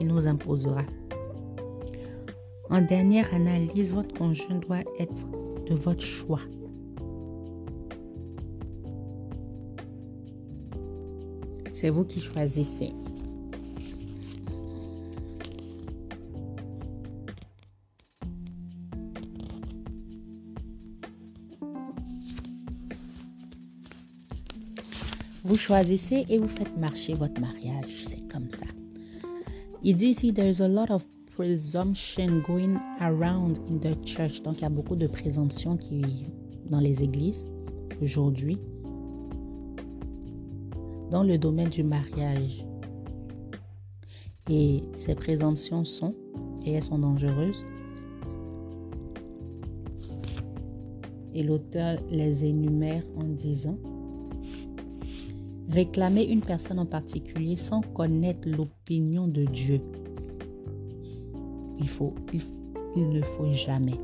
nous 0.00 0.26
imposera. 0.26 0.82
En 2.70 2.82
dernière 2.82 3.32
analyse, 3.34 3.92
votre 3.92 4.14
conjoint 4.14 4.56
doit 4.56 4.82
être 4.98 5.26
de 5.68 5.74
votre 5.74 6.02
choix. 6.02 6.40
C'est 11.72 11.90
vous 11.90 12.04
qui 12.04 12.20
choisissez. 12.20 12.92
Vous 25.48 25.56
choisissez 25.56 26.26
et 26.28 26.38
vous 26.38 26.46
faites 26.46 26.76
marcher 26.76 27.14
votre 27.14 27.40
mariage. 27.40 28.04
C'est 28.04 28.28
comme 28.28 28.50
ça. 28.50 28.66
Il 29.82 29.96
dit 29.96 30.08
ici, 30.08 30.34
there's 30.34 30.60
a 30.60 30.68
lot 30.68 30.90
of 30.90 31.06
presumption 31.34 32.42
going 32.46 32.76
around 33.00 33.58
in 33.70 33.78
the 33.78 33.96
church. 34.04 34.42
Donc, 34.42 34.58
il 34.58 34.62
y 34.62 34.64
a 34.66 34.68
beaucoup 34.68 34.94
de 34.94 35.06
présomptions 35.06 35.78
qui 35.78 36.02
dans 36.68 36.80
les 36.80 37.02
églises 37.02 37.46
aujourd'hui 38.02 38.58
dans 41.10 41.22
le 41.22 41.38
domaine 41.38 41.70
du 41.70 41.82
mariage. 41.82 42.62
Et 44.50 44.82
ces 44.98 45.14
présomptions 45.14 45.86
sont, 45.86 46.14
et 46.66 46.72
elles 46.72 46.84
sont 46.84 46.98
dangereuses, 46.98 47.64
et 51.32 51.42
l'auteur 51.42 51.98
les 52.10 52.44
énumère 52.44 53.02
en 53.16 53.24
disant 53.24 53.78
Réclamer 55.70 56.24
une 56.24 56.40
personne 56.40 56.78
en 56.78 56.86
particulier 56.86 57.56
sans 57.56 57.82
connaître 57.82 58.48
l'opinion 58.48 59.28
de 59.28 59.44
Dieu. 59.44 59.80
Il, 62.96 63.08
ne 63.10 63.22
faut 63.22 63.52
jamais. 63.52 63.98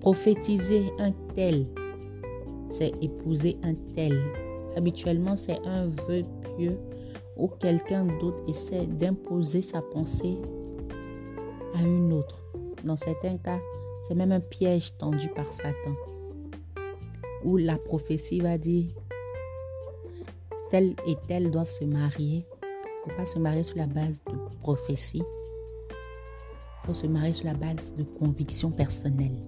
Prophétiser 0.00 0.90
un 0.98 1.12
tel, 1.34 1.66
c'est 2.70 2.92
épouser 3.00 3.56
un 3.62 3.74
tel. 3.94 4.20
Habituellement, 4.76 5.36
c'est 5.36 5.64
un 5.64 5.86
vœu 5.86 6.24
pieux 6.56 6.78
où 7.36 7.48
quelqu'un 7.48 8.06
d'autre 8.20 8.42
essaie 8.48 8.86
d'imposer 8.86 9.62
sa 9.62 9.80
pensée 9.80 10.38
à 11.74 11.82
une 11.82 12.12
autre. 12.12 12.42
Dans 12.84 12.96
certains 12.96 13.36
cas, 13.38 13.60
c'est 14.02 14.14
même 14.14 14.32
un 14.32 14.40
piège 14.40 14.96
tendu 14.98 15.28
par 15.28 15.52
Satan. 15.52 15.94
Où 17.44 17.56
la 17.56 17.78
prophétie 17.78 18.40
va 18.40 18.58
dire 18.58 18.99
tel 20.70 20.94
et 21.06 21.16
tel 21.26 21.50
doivent 21.50 21.70
se 21.70 21.84
marier. 21.84 22.46
Il 22.62 23.08
ne 23.08 23.12
faut 23.12 23.16
pas 23.16 23.26
se 23.26 23.38
marier 23.38 23.62
sur 23.62 23.76
la 23.76 23.86
base 23.86 24.22
de 24.24 24.36
prophétie. 24.60 25.22
Il 25.22 26.86
faut 26.86 26.94
se 26.94 27.06
marier 27.06 27.34
sur 27.34 27.46
la 27.46 27.54
base 27.54 27.94
de 27.94 28.02
conviction 28.02 28.70
personnelle. 28.70 29.42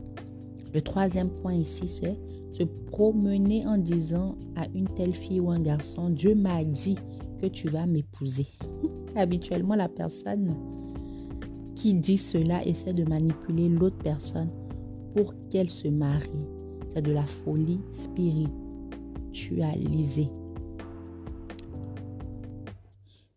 Le 0.74 0.80
troisième 0.80 1.30
point 1.30 1.54
ici, 1.54 1.88
c'est 1.88 2.18
se 2.52 2.62
promener 2.62 3.66
en 3.66 3.78
disant 3.78 4.36
à 4.56 4.66
une 4.74 4.88
telle 4.88 5.14
fille 5.14 5.40
ou 5.40 5.50
un 5.50 5.60
garçon, 5.60 6.10
Dieu 6.10 6.34
m'a 6.34 6.64
dit 6.64 6.98
que 7.40 7.46
tu 7.46 7.68
vas 7.68 7.86
m'épouser. 7.86 8.46
Habituellement, 9.16 9.74
la 9.74 9.88
personne 9.88 10.54
qui 11.74 11.94
dit 11.94 12.18
cela 12.18 12.64
essaie 12.66 12.92
de 12.92 13.04
manipuler 13.04 13.68
l'autre 13.68 13.98
personne 13.98 14.50
pour 15.14 15.34
qu'elle 15.50 15.70
se 15.70 15.88
marie 15.88 16.30
c'est 16.92 17.02
de 17.02 17.12
la 17.12 17.24
folie 17.24 17.80
spiritualisée. 17.90 20.28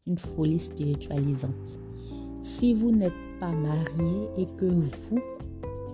Une 0.08 0.20
folie 0.20 0.60
spiritualisante. 0.60 1.80
Si 2.44 2.76
vous 2.76 2.92
n'êtes 2.92 3.12
pas 3.40 3.52
marié 3.52 4.28
et 4.38 4.46
que 4.46 4.66
vous 4.66 5.20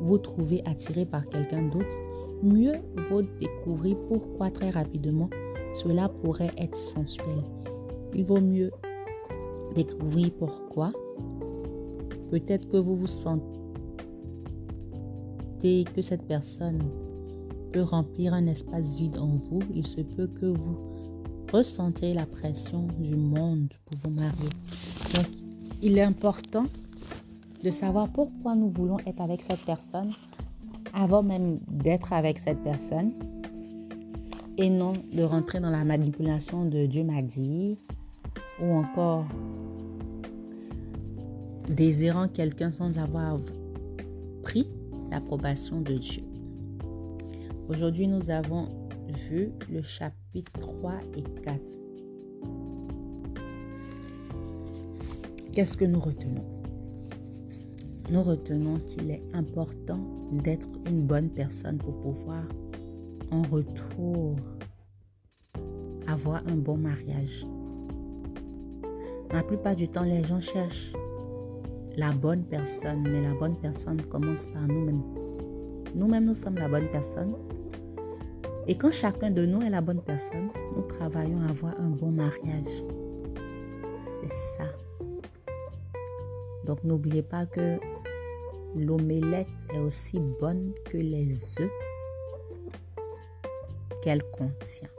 vous 0.01 0.17
trouvez 0.17 0.61
attiré 0.65 1.05
par 1.05 1.25
quelqu'un 1.29 1.61
d'autre, 1.69 1.97
mieux 2.43 2.73
vaut 3.09 3.21
découvrir 3.39 3.95
pourquoi 4.09 4.51
très 4.51 4.69
rapidement 4.69 5.29
cela 5.73 6.09
pourrait 6.09 6.51
être 6.57 6.75
sensuel. 6.75 7.41
Il 8.13 8.25
vaut 8.25 8.41
mieux 8.41 8.71
découvrir 9.75 10.29
pourquoi. 10.37 10.89
Peut-être 12.31 12.67
que 12.67 12.75
vous 12.75 12.97
vous 12.97 13.07
sentez 13.07 13.45
que 15.95 16.01
cette 16.01 16.27
personne 16.27 16.81
peut 17.71 17.83
remplir 17.83 18.33
un 18.33 18.47
espace 18.47 18.93
vide 18.93 19.17
en 19.17 19.37
vous. 19.37 19.61
Il 19.73 19.87
se 19.87 20.01
peut 20.01 20.27
que 20.27 20.47
vous 20.47 20.90
ressentez 21.51 22.13
la 22.13 22.25
pression 22.25 22.87
du 22.99 23.15
monde 23.15 23.69
pour 23.85 23.97
vous 23.99 24.09
marier. 24.09 24.49
Donc, 25.15 25.27
il 25.81 25.97
est 25.97 26.03
important 26.03 26.65
de 27.63 27.71
savoir 27.71 28.07
pourquoi 28.09 28.55
nous 28.55 28.69
voulons 28.69 28.97
être 29.05 29.21
avec 29.21 29.41
cette 29.41 29.61
personne 29.61 30.11
avant 30.93 31.23
même 31.23 31.59
d'être 31.67 32.13
avec 32.13 32.39
cette 32.39 32.61
personne 32.63 33.13
et 34.57 34.69
non 34.69 34.93
de 35.13 35.23
rentrer 35.23 35.59
dans 35.59 35.69
la 35.69 35.83
manipulation 35.85 36.65
de 36.65 36.85
Dieu 36.85 37.03
m'a 37.03 37.21
dit 37.21 37.77
ou 38.61 38.73
encore 38.73 39.25
désirant 41.69 42.27
quelqu'un 42.27 42.71
sans 42.71 42.97
avoir 42.97 43.39
pris 44.43 44.67
l'approbation 45.09 45.81
de 45.81 45.93
Dieu. 45.93 46.23
Aujourd'hui, 47.69 48.07
nous 48.07 48.29
avons 48.29 48.67
vu 49.29 49.51
le 49.69 49.81
chapitre 49.81 50.20
3 50.39 50.93
et 51.17 51.23
4. 51.41 51.59
Qu'est-ce 55.51 55.75
que 55.75 55.83
nous 55.83 55.99
retenons? 55.99 56.45
Nous 58.09 58.23
retenons 58.23 58.79
qu'il 58.79 59.11
est 59.11 59.23
important 59.33 59.99
d'être 60.31 60.69
une 60.87 61.05
bonne 61.05 61.29
personne 61.29 61.77
pour 61.77 61.99
pouvoir 61.99 62.43
en 63.31 63.41
retour 63.43 64.37
avoir 66.07 66.41
un 66.47 66.55
bon 66.55 66.77
mariage. 66.77 67.45
La 69.31 69.43
plupart 69.43 69.75
du 69.75 69.89
temps, 69.89 70.03
les 70.03 70.23
gens 70.23 70.39
cherchent 70.39 70.93
la 71.97 72.11
bonne 72.11 72.43
personne, 72.43 73.03
mais 73.03 73.21
la 73.21 73.33
bonne 73.33 73.57
personne 73.57 74.01
commence 74.03 74.47
par 74.47 74.65
nous-mêmes. 74.67 75.03
Nous-mêmes, 75.93 76.25
nous 76.25 76.35
sommes 76.35 76.55
la 76.55 76.69
bonne 76.69 76.89
personne. 76.89 77.35
Et 78.67 78.75
quand 78.75 78.91
chacun 78.91 79.31
de 79.31 79.45
nous 79.45 79.61
est 79.61 79.69
la 79.69 79.81
bonne 79.81 80.01
personne, 80.01 80.49
nous 80.75 80.83
travaillons 80.83 81.41
à 81.41 81.49
avoir 81.49 81.79
un 81.79 81.89
bon 81.89 82.11
mariage. 82.11 82.83
C'est 83.95 84.31
ça. 84.31 84.65
Donc 86.65 86.83
n'oubliez 86.83 87.23
pas 87.23 87.45
que 87.45 87.79
l'omelette 88.75 89.47
est 89.73 89.79
aussi 89.79 90.19
bonne 90.39 90.73
que 90.89 90.97
les 90.97 91.59
œufs 91.59 91.71
qu'elle 94.01 94.23
contient. 94.31 94.89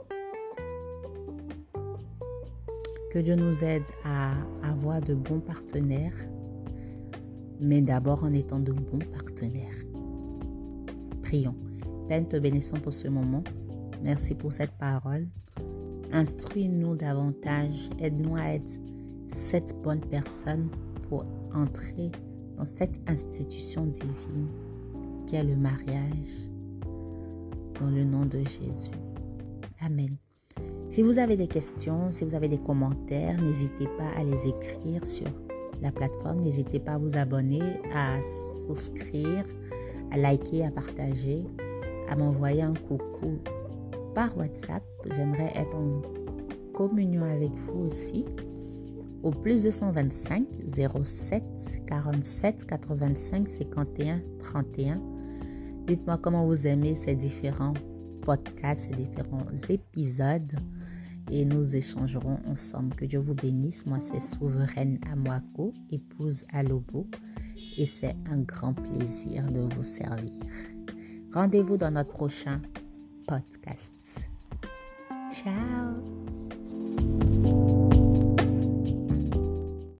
Que 3.11 3.19
Dieu 3.19 3.35
nous 3.35 3.63
aide 3.63 3.83
à 4.03 4.33
avoir 4.63 4.99
de 4.99 5.13
bons 5.13 5.39
partenaires, 5.39 6.17
mais 7.59 7.81
d'abord 7.81 8.23
en 8.23 8.33
étant 8.33 8.59
de 8.59 8.73
bons 8.73 9.05
partenaires. 9.11 9.75
Prions. 11.21 11.62
Père, 12.07 12.27
te 12.27 12.37
bénissons 12.37 12.77
pour 12.77 12.93
ce 12.93 13.07
moment. 13.07 13.43
Merci 14.03 14.35
pour 14.35 14.51
cette 14.51 14.71
parole. 14.71 15.27
Instruis-nous 16.11 16.95
davantage. 16.95 17.89
Aide-nous 17.99 18.35
à 18.35 18.53
être 18.53 18.79
cette 19.27 19.75
bonne 19.81 20.01
personne 20.01 20.69
pour 21.09 21.25
entrer 21.55 22.11
dans 22.57 22.65
cette 22.65 22.99
institution 23.07 23.85
divine 23.85 24.47
qui 25.25 25.35
est 25.35 25.43
le 25.43 25.55
mariage 25.55 26.49
dans 27.79 27.89
le 27.89 28.03
nom 28.03 28.25
de 28.25 28.39
Jésus. 28.39 28.91
Amen. 29.81 30.17
Si 30.89 31.01
vous 31.01 31.17
avez 31.17 31.35
des 31.37 31.47
questions, 31.47 32.11
si 32.11 32.23
vous 32.23 32.35
avez 32.35 32.47
des 32.47 32.59
commentaires, 32.59 33.41
n'hésitez 33.41 33.87
pas 33.97 34.09
à 34.15 34.23
les 34.23 34.47
écrire 34.47 35.05
sur 35.07 35.27
la 35.81 35.91
plateforme. 35.91 36.41
N'hésitez 36.41 36.79
pas 36.79 36.93
à 36.93 36.97
vous 36.97 37.17
abonner, 37.17 37.61
à 37.93 38.21
souscrire, 38.21 39.43
à 40.11 40.17
liker, 40.17 40.65
à 40.65 40.71
partager, 40.71 41.45
à 42.09 42.15
m'envoyer 42.15 42.61
un 42.61 42.73
coucou 42.73 43.39
par 44.13 44.37
WhatsApp. 44.37 44.83
J'aimerais 45.15 45.51
être 45.55 45.75
en 45.75 46.01
communion 46.73 47.23
avec 47.23 47.51
vous 47.51 47.85
aussi. 47.85 48.25
Au 49.23 49.31
plus 49.31 49.63
225 49.63 50.45
07 51.03 51.43
47 51.87 52.65
85 52.65 53.49
51 53.49 54.21
31 54.39 55.01
Dites-moi 55.87 56.17
comment 56.17 56.45
vous 56.45 56.67
aimez 56.67 56.95
ces 56.95 57.15
différents 57.15 57.73
podcasts, 58.21 58.89
ces 58.89 58.95
différents 58.95 59.45
épisodes 59.69 60.53
et 61.31 61.45
nous 61.45 61.75
échangerons 61.75 62.37
ensemble. 62.47 62.95
Que 62.95 63.05
Dieu 63.05 63.19
vous 63.19 63.33
bénisse. 63.33 63.85
Moi, 63.85 63.99
c'est 64.01 64.21
Souveraine 64.21 64.99
Amwako, 65.11 65.73
épouse 65.89 66.45
à 66.51 66.63
Lobo, 66.63 67.07
et 67.77 67.85
c'est 67.85 68.15
un 68.29 68.39
grand 68.39 68.73
plaisir 68.73 69.49
de 69.51 69.61
vous 69.75 69.83
servir. 69.83 70.31
Rendez-vous 71.33 71.77
dans 71.77 71.89
notre 71.89 72.11
prochain 72.11 72.61
podcast. 73.27 74.29
Ciao 75.31 75.95